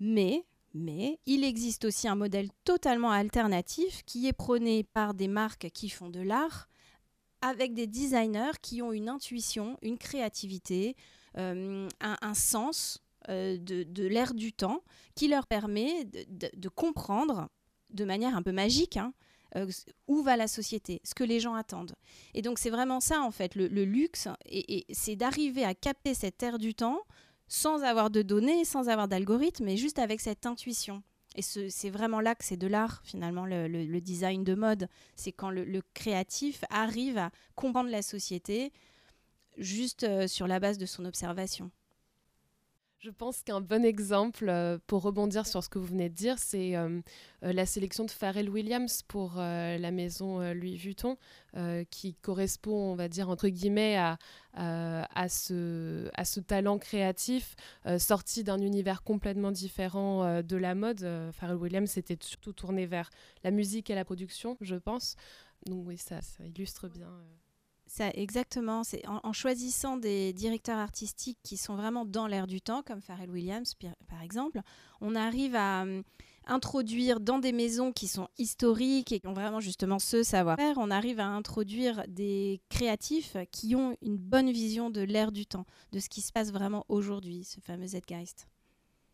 Mais 0.00 0.44
mais 0.74 1.20
il 1.24 1.44
existe 1.44 1.84
aussi 1.84 2.08
un 2.08 2.16
modèle 2.16 2.50
totalement 2.64 3.12
alternatif 3.12 4.02
qui 4.04 4.26
est 4.26 4.32
prôné 4.32 4.82
par 4.82 5.14
des 5.14 5.28
marques 5.28 5.70
qui 5.72 5.88
font 5.88 6.10
de 6.10 6.20
l'art 6.20 6.68
avec 7.40 7.74
des 7.74 7.86
designers 7.86 8.58
qui 8.60 8.82
ont 8.82 8.92
une 8.92 9.08
intuition, 9.08 9.78
une 9.82 9.98
créativité, 9.98 10.96
euh, 11.36 11.88
un, 12.00 12.34
sens 12.34 13.02
euh, 13.28 13.58
de, 13.58 14.06
l'ère 14.06 14.34
du 14.34 14.52
temps 14.52 14.82
qui 15.14 15.28
leur 15.28 15.46
permet 15.46 16.04
de, 16.04 16.68
comprendre 16.68 17.48
de 17.90 18.04
manière 18.04 18.34
un 18.34 18.42
peu 18.42 18.52
magique 18.52 18.96
hein, 18.96 19.12
euh, 19.56 19.66
où 20.08 20.22
va 20.22 20.36
la 20.36 20.48
société, 20.48 21.00
ce 21.04 21.14
que 21.14 21.22
les 21.22 21.38
gens 21.38 21.54
attendent. 21.54 21.94
Et 22.32 22.40
donc 22.40 22.58
c'est 22.58 22.70
vraiment 22.70 23.00
ça 23.00 23.20
en 23.20 23.30
fait, 23.30 23.54
le, 23.56 23.66
luxe, 23.66 24.28
et 24.46 24.86
c'est 24.92 25.16
d'arriver 25.16 25.64
à 25.64 25.74
capter 25.74 26.14
cette 26.14 26.42
ère 26.42 26.58
du 26.58 26.74
temps 26.74 27.00
sans 27.46 27.82
avoir 27.82 28.10
de 28.10 28.22
données, 28.22 28.64
sans 28.64 28.88
avoir 28.88 29.08
d'algorithme, 29.08 29.64
mais 29.64 29.76
juste 29.76 29.98
avec 29.98 30.20
cette 30.20 30.46
intuition. 30.46 31.02
Et 31.36 31.42
c'est 31.42 31.90
vraiment 31.90 32.20
là 32.20 32.34
que 32.36 32.44
c'est 32.44 32.56
de 32.56 32.68
l'art, 32.68 33.02
finalement, 33.04 33.44
le, 33.44 34.00
design 34.00 34.44
de 34.44 34.54
mode. 34.54 34.88
C'est 35.16 35.32
quand 35.32 35.50
le, 35.50 35.82
créatif 35.92 36.64
arrive 36.70 37.18
à 37.18 37.30
comprendre 37.56 37.90
la 37.90 38.02
société 38.02 38.72
juste 39.58 40.04
euh, 40.04 40.26
sur 40.26 40.46
la 40.46 40.60
base 40.60 40.78
de 40.78 40.86
son 40.86 41.04
observation. 41.04 41.70
Je 43.04 43.10
pense 43.10 43.42
qu'un 43.42 43.60
bon 43.60 43.84
exemple 43.84 44.48
euh, 44.48 44.78
pour 44.86 45.02
rebondir 45.02 45.46
sur 45.46 45.62
ce 45.62 45.68
que 45.68 45.78
vous 45.78 45.84
venez 45.84 46.08
de 46.08 46.14
dire, 46.14 46.38
c'est 46.38 46.74
euh, 46.74 47.02
euh, 47.42 47.52
la 47.52 47.66
sélection 47.66 48.06
de 48.06 48.10
Pharrell 48.10 48.48
Williams 48.48 49.02
pour 49.02 49.34
la 49.34 49.90
maison 49.90 50.40
Louis 50.54 50.76
Vuitton, 50.76 51.18
qui 51.90 52.14
correspond, 52.14 52.92
on 52.92 52.94
va 52.94 53.08
dire, 53.08 53.28
entre 53.28 53.48
guillemets, 53.48 53.98
à, 54.54 55.28
ce, 55.28 56.40
talent 56.40 56.78
créatif 56.78 57.56
sorti 57.98 58.42
d'un 58.42 58.60
univers 58.62 59.02
complètement 59.02 59.52
différent 59.52 60.42
de 60.42 60.56
la 60.56 60.74
mode. 60.74 61.06
Pharrell 61.32 61.58
Williams 61.58 61.98
était 61.98 62.16
surtout 62.20 62.54
tourné 62.54 62.86
vers 62.86 63.10
la 63.42 63.50
musique 63.50 63.90
et 63.90 63.94
la 63.94 64.06
production, 64.06 64.56
je 64.62 64.76
pense. 64.76 65.16
Donc 65.66 65.86
oui, 65.86 65.98
ça 65.98 66.20
illustre 66.42 66.88
bien. 66.88 67.10
Exactement. 68.00 68.84
C'est 68.84 69.06
en, 69.06 69.32
choisissant 69.32 69.96
des 69.96 70.32
directeurs 70.32 70.78
artistiques 70.78 71.38
qui 71.42 71.56
sont 71.56 71.76
vraiment 71.76 72.04
dans 72.04 72.26
l'air 72.26 72.46
du 72.46 72.60
temps, 72.60 72.82
comme 72.82 73.00
Pharrell 73.00 73.30
Williams 73.30 73.74
par 74.08 74.22
exemple, 74.22 74.60
on 75.00 75.14
arrive 75.14 75.54
à 75.54 75.82
hum, 75.82 76.02
introduire 76.46 77.20
dans 77.20 77.38
des 77.38 77.52
maisons 77.52 77.92
qui 77.92 78.08
sont 78.08 78.28
historiques 78.38 79.12
et 79.12 79.20
qui 79.20 79.26
ont 79.26 79.32
vraiment 79.32 79.60
justement 79.60 79.98
ce 79.98 80.22
savoir-faire, 80.22 80.76
on 80.78 80.90
arrive 80.90 81.20
à 81.20 81.26
introduire 81.26 82.04
des 82.08 82.60
créatifs 82.68 83.36
qui 83.50 83.74
ont 83.74 83.96
une 84.02 84.18
bonne 84.18 84.50
vision 84.50 84.90
de 84.90 85.00
l'air 85.00 85.32
du 85.32 85.46
temps, 85.46 85.66
de 85.92 85.98
ce 85.98 86.08
qui 86.08 86.20
se 86.20 86.32
passe 86.32 86.52
vraiment 86.52 86.84
aujourd'hui, 86.88 87.44
ce 87.44 87.60
fameux 87.60 87.86
Zeitgeist. 87.86 88.46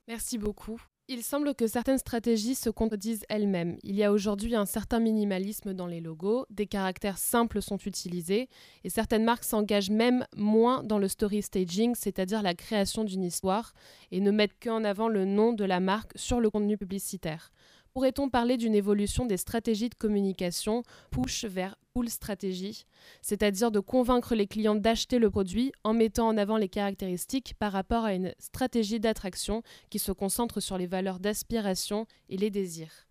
Merci 0.09 0.39
beaucoup. 0.39 0.81
Il 1.13 1.25
semble 1.25 1.57
que 1.57 1.67
certaines 1.67 1.99
stratégies 1.99 2.55
se 2.55 2.71
contredisent 2.71 3.25
elles-mêmes. 3.29 3.79
Il 3.83 3.97
y 3.97 4.05
a 4.05 4.13
aujourd'hui 4.13 4.55
un 4.55 4.65
certain 4.65 5.01
minimalisme 5.01 5.75
dans 5.75 5.89
les 5.89 6.01
logos, 6.01 6.47
des 6.51 6.69
caractères 6.69 7.19
simples 7.19 7.61
sont 7.61 7.79
utilisés, 7.79 8.49
et 8.85 8.91
certaines 8.91 9.25
marques 9.25 9.43
s'engagent 9.43 9.91
même 9.91 10.25
moins 10.37 10.85
dans 10.85 11.01
le 11.01 11.09
story 11.09 11.43
staging, 11.43 11.97
c'est-à-dire 11.97 12.45
la 12.45 12.55
création 12.55 13.03
d'une 13.03 13.25
histoire, 13.25 13.73
et 14.13 14.21
ne 14.21 14.31
mettent 14.31 14.63
qu'en 14.63 14.85
avant 14.85 15.09
le 15.09 15.25
nom 15.25 15.53
de 15.53 15.65
la 15.65 15.81
marque 15.81 16.13
sur 16.15 16.39
le 16.39 16.49
contenu 16.49 16.79
publicitaire. 16.79 17.51
Pourrait-on 17.93 18.29
parler 18.29 18.57
d'une 18.57 18.75
évolution 18.75 19.27
des 19.27 19.37
stratégies 19.37 19.89
de 19.89 19.95
communication 19.95 20.83
push 21.11 21.45
vers 21.45 21.77
pull 21.93 22.09
stratégie, 22.09 22.85
c'est-à-dire 23.21 23.71
de 23.71 23.81
convaincre 23.81 24.35
les 24.35 24.47
clients 24.47 24.77
d'acheter 24.77 25.19
le 25.19 25.29
produit 25.29 25.73
en 25.83 25.93
mettant 25.93 26.29
en 26.29 26.37
avant 26.37 26.57
les 26.57 26.69
caractéristiques 26.69 27.55
par 27.59 27.73
rapport 27.73 28.05
à 28.05 28.15
une 28.15 28.33
stratégie 28.39 29.01
d'attraction 29.01 29.63
qui 29.91 29.99
se 29.99 30.13
concentre 30.13 30.61
sur 30.61 30.79
les 30.79 30.87
valeurs 30.87 31.19
d'aspiration 31.19 32.07
et 32.29 32.37
les 32.37 32.51
désirs? 32.51 33.09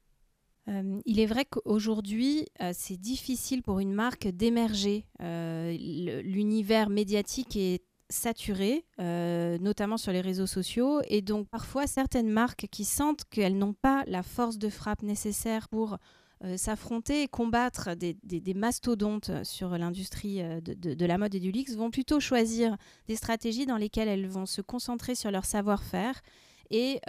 Euh, 0.69 1.01
il 1.05 1.19
est 1.19 1.25
vrai 1.25 1.45
qu'aujourd'hui, 1.45 2.45
euh, 2.61 2.71
c'est 2.73 2.97
difficile 2.97 3.63
pour 3.63 3.79
une 3.79 3.93
marque 3.93 4.27
d'émerger. 4.27 5.05
Euh, 5.21 5.75
l'univers 6.23 6.89
médiatique 6.89 7.55
est 7.55 7.81
saturé, 8.09 8.85
euh, 8.99 9.57
notamment 9.59 9.97
sur 9.97 10.11
les 10.11 10.21
réseaux 10.21 10.47
sociaux. 10.47 11.01
Et 11.07 11.21
donc 11.21 11.47
parfois, 11.49 11.87
certaines 11.87 12.29
marques 12.29 12.67
qui 12.71 12.85
sentent 12.85 13.23
qu'elles 13.29 13.57
n'ont 13.57 13.73
pas 13.73 14.03
la 14.07 14.23
force 14.23 14.57
de 14.57 14.69
frappe 14.69 15.03
nécessaire 15.03 15.69
pour 15.69 15.97
s'affronter 16.55 17.23
et 17.23 17.27
combattre 17.27 17.95
des, 17.95 18.53
mastodontes 18.53 19.29
sur 19.43 19.77
l'industrie 19.77 20.41
de, 20.61 21.05
la 21.05 21.17
mode 21.17 21.35
et 21.35 21.41
du 21.41 21.51
luxe 21.51 21.75
vont 21.75 21.91
plutôt 21.91 22.21
choisir 22.21 22.77
des 23.09 23.17
stratégies 23.17 23.65
dans 23.65 23.75
lesquelles 23.75 24.07
elles 24.07 24.25
vont 24.25 24.45
se 24.45 24.61
concentrer 24.61 25.15
sur 25.15 25.31
leur 25.31 25.43
savoir-faire 25.43 26.21
et 26.69 27.01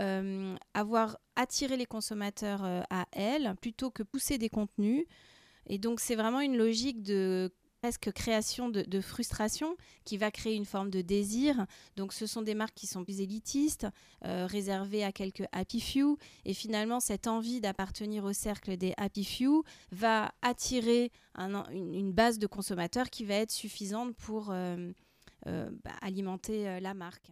avoir 0.74 1.16
attiré 1.36 1.76
les 1.76 1.86
consommateurs 1.86 2.64
à 2.90 3.06
elles 3.12 3.54
plutôt 3.60 3.92
que 3.92 4.02
pousser 4.02 4.36
des 4.36 4.48
contenus. 4.48 5.06
Et 5.68 5.78
donc 5.78 6.00
c'est 6.00 6.16
vraiment 6.16 6.40
une 6.40 6.56
logique 6.56 7.00
de 7.00 7.52
presque 7.80 8.12
création 8.12 8.68
de, 8.68 9.00
frustration 9.00 9.76
qui 10.04 10.18
va 10.18 10.30
créer 10.30 10.54
une 10.54 10.66
forme 10.66 10.90
de 10.90 11.00
désir. 11.00 11.66
Donc 11.96 12.12
ce 12.12 12.26
sont 12.26 12.42
des 12.42 12.54
marques 12.54 12.74
qui 12.74 12.86
sont 12.86 13.04
plus 13.04 13.20
élitistes, 13.20 13.86
euh, 14.24 14.46
réservées 14.46 15.02
à 15.02 15.12
quelques 15.12 15.44
happy 15.52 15.80
few. 15.80 16.18
Et 16.44 16.52
finalement, 16.52 17.00
cette 17.00 17.26
envie 17.26 17.60
d'appartenir 17.60 18.24
au 18.24 18.32
cercle 18.32 18.76
des 18.76 18.92
happy 18.98 19.24
few 19.24 19.64
va 19.92 20.32
attirer 20.42 21.10
une, 21.38 22.12
base 22.12 22.38
de 22.38 22.46
consommateurs 22.46 23.08
qui 23.08 23.24
va 23.24 23.36
être 23.36 23.50
suffisante 23.50 24.14
pour 24.14 24.50
euh, 24.50 24.92
euh, 25.46 25.70
bah, 25.82 25.92
alimenter 26.02 26.80
la 26.80 26.92
marque. 26.92 27.30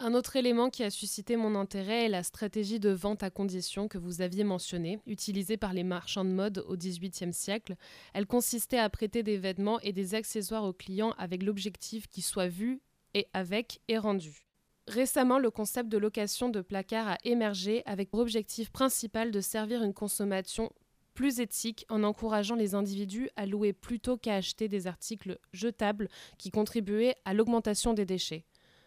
Un 0.00 0.12
autre 0.12 0.34
élément 0.34 0.70
qui 0.70 0.82
a 0.82 0.90
suscité 0.90 1.36
mon 1.36 1.54
intérêt 1.54 2.06
est 2.06 2.08
la 2.08 2.24
stratégie 2.24 2.80
de 2.80 2.90
vente 2.90 3.22
à 3.22 3.30
condition 3.30 3.86
que 3.86 3.96
vous 3.96 4.22
aviez 4.22 4.42
mentionnée, 4.42 4.98
utilisée 5.06 5.56
par 5.56 5.72
les 5.72 5.84
marchands 5.84 6.24
de 6.24 6.30
mode 6.30 6.64
au 6.66 6.76
XVIIIe 6.76 7.32
siècle. 7.32 7.76
Elle 8.12 8.26
consistait 8.26 8.78
à 8.78 8.90
prêter 8.90 9.22
des 9.22 9.38
vêtements 9.38 9.78
et 9.80 9.92
des 9.92 10.16
accessoires 10.16 10.64
aux 10.64 10.72
clients 10.72 11.14
avec 11.16 11.44
l'objectif 11.44 12.08
qu'ils 12.08 12.24
soient 12.24 12.48
vus 12.48 12.80
et 13.14 13.28
avec 13.32 13.80
et 13.86 13.96
rendus. 13.96 14.48
Récemment, 14.88 15.38
le 15.38 15.52
concept 15.52 15.88
de 15.88 15.96
location 15.96 16.48
de 16.48 16.60
placard 16.60 17.08
a 17.08 17.18
émergé 17.22 17.84
avec 17.86 18.10
pour 18.10 18.18
objectif 18.20 18.70
principal 18.70 19.30
de 19.30 19.40
servir 19.40 19.84
une 19.84 19.94
consommation 19.94 20.72
plus 21.14 21.38
éthique 21.38 21.86
en 21.88 22.02
encourageant 22.02 22.56
les 22.56 22.74
individus 22.74 23.30
à 23.36 23.46
louer 23.46 23.72
plutôt 23.72 24.16
qu'à 24.16 24.34
acheter 24.34 24.66
des 24.66 24.88
articles 24.88 25.38
jetables 25.52 26.08
qui 26.36 26.50
contribuaient 26.50 27.14
à 27.24 27.32
l'augmentation 27.32 27.94
des 27.94 28.04
déchets. 28.04 28.44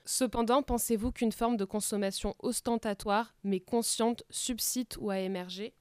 Cependant, 0.07 0.63
pensez-vous 0.63 1.11
qu'une 1.11 1.33
forme 1.33 1.57
de 1.57 1.65
consommation 1.65 2.33
ostentatoire 2.39 3.35
mais 3.43 3.59
consciente 3.59 4.23
subsiste 4.29 4.97
ou 5.01 5.09
a 5.09 5.19
émergé? 5.19 5.73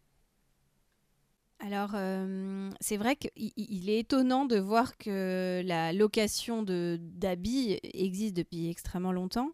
Alors, 1.60 1.92
euh, 1.94 2.68
c'est 2.80 2.96
vrai 2.96 3.14
qu'il 3.14 3.88
est 3.88 4.00
étonnant 4.00 4.44
de 4.44 4.58
voir 4.58 4.98
que 4.98 5.62
la 5.64 5.92
location 5.92 6.64
d'habits 6.64 7.78
existe 7.82 8.36
depuis 8.36 8.68
extrêmement 8.68 9.12
longtemps 9.12 9.52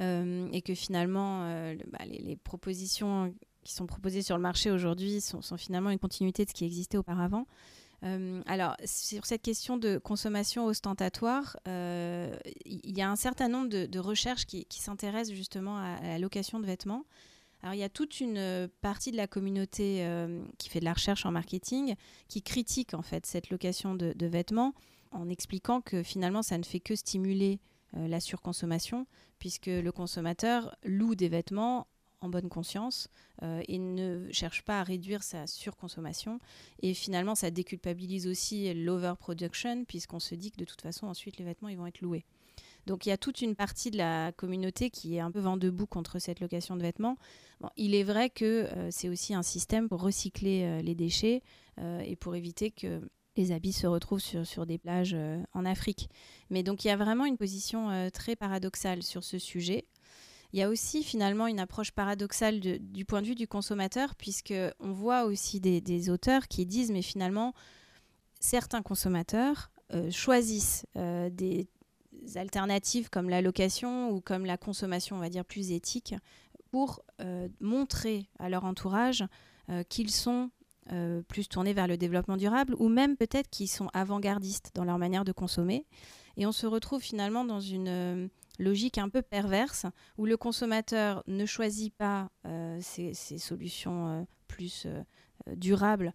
euh, 0.00 0.48
et 0.50 0.62
que 0.62 0.74
finalement, 0.74 1.42
euh, 1.44 1.76
bah, 1.88 2.06
les, 2.06 2.36
propositions 2.36 3.34
qui 3.64 3.74
sont 3.74 3.86
proposées 3.86 4.22
sur 4.22 4.36
le 4.36 4.42
marché 4.42 4.70
aujourd'hui 4.70 5.20
sont, 5.20 5.42
sont, 5.42 5.58
finalement 5.58 5.90
une 5.90 5.98
continuité 5.98 6.46
de 6.46 6.48
ce 6.48 6.54
qui 6.54 6.64
existait 6.64 6.98
auparavant. 6.98 7.46
Euh, 8.02 8.42
alors, 8.46 8.76
sur 8.84 9.26
cette 9.26 9.42
question 9.42 9.76
de 9.76 9.98
consommation 9.98 10.66
ostentatoire, 10.66 11.56
euh, 11.66 12.36
il 12.64 12.96
y 12.96 13.02
a 13.02 13.10
un 13.10 13.16
certain 13.16 13.48
nombre 13.48 13.68
de, 13.68 13.98
recherches 13.98 14.46
qui, 14.46 14.66
s'intéressent 14.70 15.34
justement 15.34 15.78
à, 15.78 16.00
la 16.02 16.18
location 16.18 16.60
de 16.60 16.66
vêtements. 16.66 17.04
Alors, 17.62 17.74
il 17.74 17.78
y 17.78 17.84
a 17.84 17.88
toute 17.88 18.20
une 18.20 18.68
partie 18.82 19.10
de 19.10 19.16
la 19.16 19.26
communauté 19.26 20.04
euh, 20.04 20.44
qui 20.58 20.68
fait 20.68 20.80
de 20.80 20.84
la 20.84 20.92
recherche 20.92 21.24
en 21.24 21.32
marketing 21.32 21.94
qui 22.28 22.42
critique 22.42 22.94
en 22.94 23.02
fait 23.02 23.24
cette 23.26 23.50
location 23.50 23.94
de, 23.94 24.12
de 24.12 24.26
vêtements 24.26 24.74
en 25.12 25.28
expliquant 25.28 25.80
que 25.80 26.02
finalement, 26.02 26.42
ça 26.42 26.58
ne 26.58 26.64
fait 26.64 26.80
que 26.80 26.94
stimuler 26.94 27.60
la 27.94 28.20
surconsommation, 28.20 29.06
puisque 29.38 29.66
le 29.66 29.90
consommateur 29.90 30.76
loue 30.84 31.14
des 31.14 31.30
vêtements 31.30 31.86
bonne 32.28 32.48
conscience 32.48 33.08
euh, 33.42 33.62
et 33.68 33.78
ne 33.78 34.28
cherche 34.32 34.62
pas 34.62 34.80
à 34.80 34.82
réduire 34.82 35.22
sa 35.22 35.46
surconsommation. 35.46 36.40
Et 36.80 36.94
finalement, 36.94 37.34
ça 37.34 37.50
déculpabilise 37.50 38.26
aussi 38.26 38.72
l'overproduction, 38.74 39.84
puisqu'on 39.84 40.20
se 40.20 40.34
dit 40.34 40.50
que 40.50 40.58
de 40.58 40.64
toute 40.64 40.80
façon, 40.80 41.06
ensuite, 41.06 41.38
les 41.38 41.44
vêtements, 41.44 41.68
ils 41.68 41.76
vont 41.76 41.86
être 41.86 42.00
loués. 42.00 42.24
Donc 42.86 43.04
il 43.04 43.08
y 43.08 43.12
a 43.12 43.16
toute 43.16 43.42
une 43.42 43.56
partie 43.56 43.90
de 43.90 43.96
la 43.96 44.30
communauté 44.30 44.90
qui 44.90 45.16
est 45.16 45.20
un 45.20 45.32
peu 45.32 45.40
vent 45.40 45.56
debout 45.56 45.86
contre 45.86 46.20
cette 46.20 46.38
location 46.38 46.76
de 46.76 46.82
vêtements. 46.82 47.16
il 47.76 47.96
est 47.96 48.04
vrai 48.04 48.30
que 48.30 48.44
euh, 48.44 48.90
c'est 48.92 49.08
aussi 49.08 49.34
un 49.34 49.42
système 49.42 49.88
pour 49.88 50.00
recycler 50.00 50.62
euh, 50.62 50.82
les 50.82 50.94
déchets 50.94 51.42
et 52.06 52.16
pour 52.16 52.34
éviter 52.36 52.70
que 52.70 53.02
les 53.36 53.52
habits 53.52 53.74
se 53.74 53.86
retrouvent 53.86 54.20
sur, 54.20 54.46
sur 54.46 54.64
des 54.64 54.78
plages 54.78 55.14
en 55.52 55.66
Afrique. 55.66 56.08
Mais 56.48 56.62
donc 56.62 56.84
il 56.84 56.88
y 56.88 56.90
a 56.90 56.96
vraiment 56.96 57.26
une 57.26 57.36
position 57.36 58.08
très 58.10 58.34
paradoxale 58.34 59.02
sur 59.02 59.22
ce 59.22 59.38
sujet. 59.38 59.84
Il 60.52 60.58
y 60.58 60.62
a 60.62 60.68
aussi 60.68 61.02
finalement 61.02 61.46
une 61.46 61.60
approche 61.60 61.90
paradoxale 61.90 62.60
du 62.60 63.04
point 63.04 63.22
de 63.22 63.26
vue 63.26 63.34
du 63.34 63.46
consommateur, 63.46 64.14
puisque 64.14 64.54
on 64.80 64.92
voit 64.92 65.24
aussi 65.24 65.60
des, 65.60 66.10
auteurs 66.10 66.48
qui 66.48 66.66
disent, 66.66 66.90
mais 66.90 67.02
finalement, 67.02 67.52
certains 68.40 68.82
consommateurs 68.82 69.70
euh, 69.92 70.10
choisissent 70.10 70.86
euh, 70.96 71.30
des 71.30 71.68
alternatives 72.34 73.10
comme 73.10 73.28
la 73.28 73.42
location 73.42 74.10
ou 74.10 74.20
comme 74.20 74.46
la 74.46 74.56
consommation, 74.56 75.16
on 75.16 75.20
va 75.20 75.28
dire, 75.28 75.44
plus 75.44 75.72
éthique, 75.72 76.14
pour 76.70 77.02
euh, 77.20 77.48
montrer 77.60 78.28
à 78.38 78.48
leur 78.48 78.64
entourage 78.64 79.24
qu'ils 79.88 80.12
sont 80.12 80.50
plus 81.26 81.48
tournés 81.48 81.72
vers 81.72 81.88
le 81.88 81.96
développement 81.96 82.36
durable 82.36 82.76
ou 82.78 82.88
même 82.88 83.16
peut-être 83.16 83.50
qu'ils 83.50 83.68
sont 83.68 83.88
avant-gardistes 83.92 84.70
dans 84.76 84.84
leur 84.84 84.96
manière 84.96 85.24
de 85.24 85.32
consommer. 85.32 85.84
Et 86.36 86.46
on 86.46 86.52
se 86.52 86.68
retrouve 86.68 87.02
finalement 87.02 87.44
dans 87.44 87.58
une 87.58 88.28
logique 88.58 88.98
un 88.98 89.08
peu 89.08 89.22
perverse 89.22 89.86
où 90.18 90.26
le 90.26 90.36
consommateur 90.36 91.22
ne 91.26 91.46
choisit 91.46 91.94
pas 91.94 92.30
euh, 92.46 92.78
ces, 92.80 93.14
solutions 93.38 94.08
euh, 94.08 94.22
plus 94.48 94.86
euh, 94.86 95.02
durables 95.54 96.12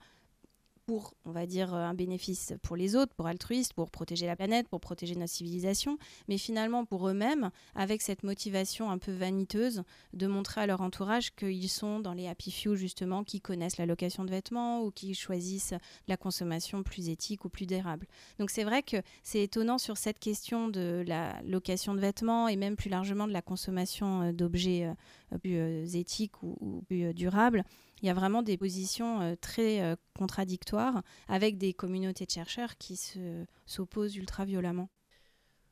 pour, 0.92 1.14
on 1.24 1.32
va 1.32 1.46
dire, 1.46 1.74
un 1.74 1.94
bénéfice 1.94 2.52
pour 2.64 2.76
les 2.76 2.98
autres, 2.98 3.14
pour 3.14 3.26
altruistes, 3.26 3.72
pour 3.72 3.90
protéger 3.90 4.26
la 4.26 4.36
planète, 4.36 4.68
pour 4.68 4.82
protéger 4.82 5.16
notre 5.16 5.32
civilisation, 5.32 5.98
mais 6.28 6.38
finalement 6.38 6.84
pour 6.84 7.08
eux-mêmes, 7.08 7.50
avec 7.76 8.02
cette 8.02 8.24
motivation 8.24 8.92
un 8.92 8.98
peu 8.98 9.14
vaniteuse 9.14 9.84
de 10.12 10.28
montrer 10.28 10.60
à 10.60 10.68
leur 10.68 10.82
entourage 10.82 11.34
qu'ils 11.34 11.70
sont 11.70 12.02
dans 12.02 12.12
les 12.12 12.28
happy 12.28 12.52
few, 12.52 12.76
justement, 12.76 13.24
qui 13.24 13.40
connaissent 13.40 13.78
la 13.78 13.86
location 13.86 14.26
de 14.26 14.32
vêtements 14.32 14.84
ou 14.84 14.92
qui 14.92 15.16
choisissent 15.16 15.76
la 16.10 16.18
consommation 16.18 16.84
plus 16.84 17.08
éthique 17.08 17.46
ou 17.46 17.50
plus 17.50 17.68
durable. 17.68 18.06
Donc 18.38 18.50
c'est 18.50 18.66
vrai 18.66 18.84
que 18.84 18.98
c'est 19.24 19.44
étonnant 19.44 19.78
sur 19.78 19.96
cette 19.96 20.20
question 20.20 20.68
de 20.68 21.06
la 21.08 21.42
location 21.44 21.96
de 21.96 22.02
vêtements 22.02 22.50
et 22.50 22.58
même 22.58 22.76
plus 22.76 22.90
largement 22.90 23.30
de 23.30 23.34
la 23.34 23.42
consommation 23.42 24.24
euh, 24.24 24.32
d'objets 24.34 24.92
euh, 25.32 25.38
plus 25.38 25.56
euh, 25.56 25.86
éthiques 25.86 26.44
ou, 26.44 26.84
plus 26.86 27.14
durables 27.14 27.64
il 28.02 28.08
y 28.08 28.10
a 28.10 28.14
vraiment 28.14 28.42
des 28.42 28.58
positions 28.58 29.22
euh, 29.22 29.36
très 29.40 29.82
euh, 29.82 29.96
contradictoires 30.18 31.04
avec 31.28 31.58
des 31.58 31.74
communautés 31.74 32.26
de 32.26 32.32
chercheurs 32.32 32.78
qui 32.78 33.00
s'opposent 33.66 34.16
ultra 34.16 34.46
violemment. 34.46 34.90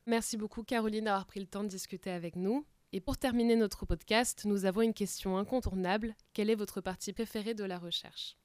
Merci 0.06 0.36
beaucoup 0.36 0.62
Caroline 0.62 1.04
d'avoir 1.04 1.26
pris 1.26 1.40
le 1.40 1.46
temps 1.46 1.62
de 1.62 1.68
discuter 1.68 2.10
avec 2.10 2.36
nous. 2.36 2.64
Et 2.92 3.00
pour 3.00 3.16
terminer 3.16 3.54
notre 3.54 3.86
podcast, 3.86 4.44
nous 4.44 4.64
avons 4.64 4.82
une 4.82 4.94
question 4.94 5.36
incontournable. 5.36 6.14
Quelle 6.32 6.50
est 6.50 6.56
votre 6.56 6.80
partie 6.80 7.12
préférée 7.12 7.54
de 7.54 7.64
la 7.64 7.78
recherche? 7.78 8.36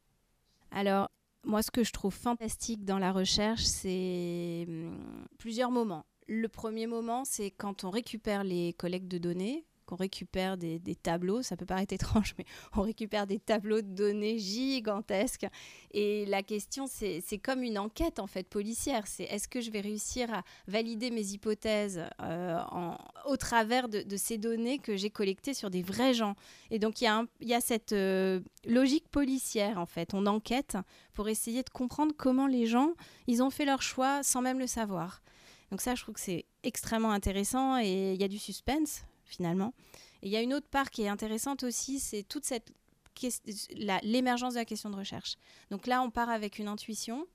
Alors, 0.70 1.10
moi, 1.44 1.64
ce 1.64 1.72
que 1.72 1.84
je 1.84 1.92
trouve 1.92 2.14
fantastique 2.14 2.86
dans 2.86 3.00
la 3.00 3.12
recherche, 3.12 3.64
c'est 3.64 4.66
hum, 4.68 5.28
plusieurs 5.38 5.72
moments. 5.72 6.06
Le 6.28 6.48
premier 6.48 6.88
moment, 6.88 7.24
c'est 7.24 7.52
quand 7.52 7.84
on 7.84 7.90
récupère 7.90 8.44
les 8.44 8.74
collectes 8.74 9.08
de 9.08 9.18
données, 9.18 9.66
qu'on 9.86 9.96
récupère 9.96 10.58
des, 10.58 10.80
tableaux, 11.02 11.42
ça 11.42 11.56
peut 11.56 11.66
paraître 11.66 11.94
étrange, 11.94 12.34
mais 12.38 12.46
on 12.76 12.82
récupère 12.82 13.28
des 13.28 13.40
tableaux 13.40 13.82
de 13.82 13.88
données 13.88 14.38
gigantesques. 14.38 15.48
Et 15.92 16.26
la 16.26 16.44
question, 16.44 16.86
c'est 16.88 17.40
comme 17.44 17.64
une 17.64 17.78
enquête 17.78 18.20
en 18.20 18.28
fait 18.28 18.48
policière. 18.48 19.08
C'est 19.08 19.24
est-ce 19.24 19.48
que 19.48 19.62
je 19.62 19.72
vais 19.72 19.82
réussir 19.82 20.34
à 20.34 20.44
valider 20.68 21.12
mes 21.12 21.34
hypothèses 21.34 22.04
euh, 22.22 22.60
au 23.26 23.38
travers 23.38 23.90
de, 23.90 24.04
ces 24.18 24.38
données 24.38 24.80
que 24.80 24.96
j'ai 24.96 25.10
collectées 25.10 25.54
sur 25.54 25.70
des 25.70 25.82
vrais 25.82 26.14
gens? 26.14 26.36
Et 26.72 26.80
donc 26.80 27.02
il 27.02 27.28
y, 27.42 27.54
a 27.54 27.62
cette 27.62 27.94
euh, 27.94 28.40
logique 28.66 29.08
policière 29.10 29.80
en 29.80 29.86
fait. 29.86 30.14
On 30.14 30.26
enquête 30.26 30.78
pour 31.14 31.30
essayer 31.30 31.64
de 31.64 31.70
comprendre 31.70 32.14
comment 32.18 32.48
les 32.48 32.66
gens, 32.66 32.94
ils 33.28 33.42
ont 33.44 33.50
fait 33.50 33.66
leur 33.66 33.82
choix 33.82 34.24
sans 34.24 34.42
même 34.42 34.60
le 34.60 34.68
savoir. 34.68 35.22
Donc 35.72 35.82
ça, 35.82 35.96
je 35.96 36.04
trouve 36.04 36.16
que 36.16 36.22
c'est 36.22 36.46
extrêmement 36.64 37.12
intéressant 37.12 37.78
et 37.80 38.14
il 38.14 38.22
y 38.22 38.24
a 38.24 38.28
du 38.28 38.40
suspense 38.40 39.04
finalement. 39.26 39.74
Et 40.22 40.28
il 40.28 40.32
y 40.32 40.38
a 40.38 40.42
une 40.42 40.54
autre 40.54 40.68
part 40.68 40.90
qui 40.90 41.04
est 41.04 41.08
intéressante 41.08 41.64
aussi, 41.64 42.00
c'est 42.00 42.24
toute 42.24 42.46
cette 42.46 42.74
l'émergence 44.04 44.56
de 44.56 44.60
la 44.60 44.66
question 44.66 44.90
de 44.90 44.96
recherche. 44.96 45.38
Donc 45.72 45.88
là, 45.88 46.02
on 46.02 46.10
part 46.10 46.30
avec 46.30 46.60
une 46.60 46.68
intuition 46.68 47.26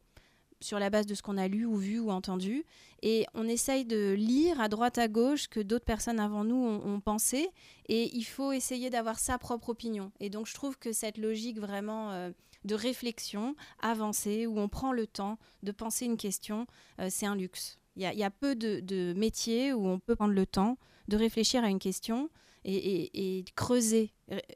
sur 0.62 0.78
la 0.78 0.90
base 0.90 1.06
de 1.06 1.14
ce 1.14 1.22
qu'on 1.22 1.38
a 1.38 1.48
lu 1.48 1.64
ou 1.64 1.76
vu 1.76 1.98
ou 2.00 2.10
entendu, 2.10 2.64
et 3.02 3.24
on 3.32 3.48
essaye 3.48 3.86
de 3.86 4.12
lire 4.12 4.60
à 4.60 4.68
droite 4.68 4.98
à 4.98 5.08
gauche 5.08 5.48
que 5.48 5.60
d'autres 5.60 5.86
personnes 5.86 6.20
avant 6.20 6.44
nous 6.44 6.62
ont, 6.62 7.00
pensé, 7.00 7.48
et 7.88 8.14
il 8.14 8.24
faut 8.24 8.52
essayer 8.52 8.90
d'avoir 8.90 9.18
sa 9.18 9.38
propre 9.38 9.70
opinion. 9.70 10.12
Et 10.20 10.28
donc 10.28 10.46
je 10.46 10.52
trouve 10.52 10.76
que 10.76 10.92
cette 10.92 11.16
logique 11.16 11.58
vraiment 11.58 12.10
euh, 12.10 12.30
de 12.66 12.74
réflexion 12.74 13.56
avancée, 13.80 14.46
où 14.46 14.58
on 14.58 14.68
prend 14.68 14.92
le 14.92 15.06
temps 15.06 15.38
de 15.62 15.72
penser 15.72 16.04
une 16.04 16.18
question, 16.18 16.66
euh, 17.00 17.08
c'est 17.10 17.26
un 17.26 17.36
luxe. 17.36 17.79
Il 17.96 18.02
y, 18.02 18.24
a 18.24 18.30
peu 18.30 18.54
de, 18.54 19.12
métiers 19.14 19.72
où 19.72 19.86
on 19.86 19.98
peut 19.98 20.16
prendre 20.16 20.32
le 20.32 20.46
temps 20.46 20.78
de 21.08 21.16
réfléchir 21.16 21.64
à 21.64 21.68
une 21.68 21.78
question 21.78 22.30
et, 22.64 23.44
creuser, 23.56 24.12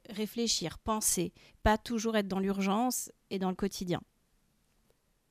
réfléchir, 0.08 0.78
penser, 0.78 1.32
pas 1.62 1.78
toujours 1.78 2.16
être 2.16 2.28
dans 2.28 2.38
l'urgence 2.38 3.10
et 3.30 3.38
dans 3.38 3.50
le 3.50 3.56
quotidien. 3.56 4.00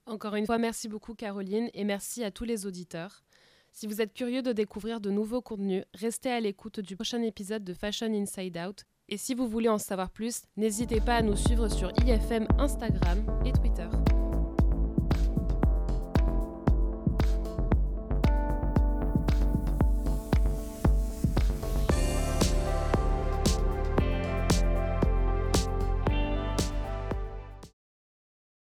Encore 0.05 0.35
une 0.35 0.45
fois, 0.45 0.57
merci 0.57 0.89
beaucoup 0.89 1.15
Caroline 1.15 1.69
et 1.73 1.85
merci 1.85 2.23
à 2.23 2.31
tous 2.31 2.43
les 2.43 2.65
auditeurs. 2.65 3.23
Si 3.71 3.87
vous 3.87 4.01
êtes 4.01 4.13
curieux 4.13 4.43
de 4.43 4.51
découvrir 4.51 5.01
de 5.01 5.09
nouveaux 5.09 5.41
contenus, 5.41 5.83
restez 5.93 6.29
à 6.29 6.39
l'écoute 6.39 6.79
du 6.79 6.95
prochain 6.95 7.21
épisode 7.23 7.63
de 7.63 7.73
Fashion 7.73 8.13
Inside 8.13 8.57
Out. 8.57 8.83
Et 9.09 9.17
si 9.17 9.33
vous 9.33 9.47
voulez 9.47 9.69
en 9.69 9.79
savoir 9.79 10.11
plus, 10.11 10.43
n'hésitez 10.57 11.01
pas 11.01 11.15
à 11.15 11.21
nous 11.21 11.35
suivre 11.35 11.67
sur 11.69 11.91
IFM 12.05 12.47
Instagram 12.59 13.25
et 13.45 13.51
Twitter. 13.51 13.87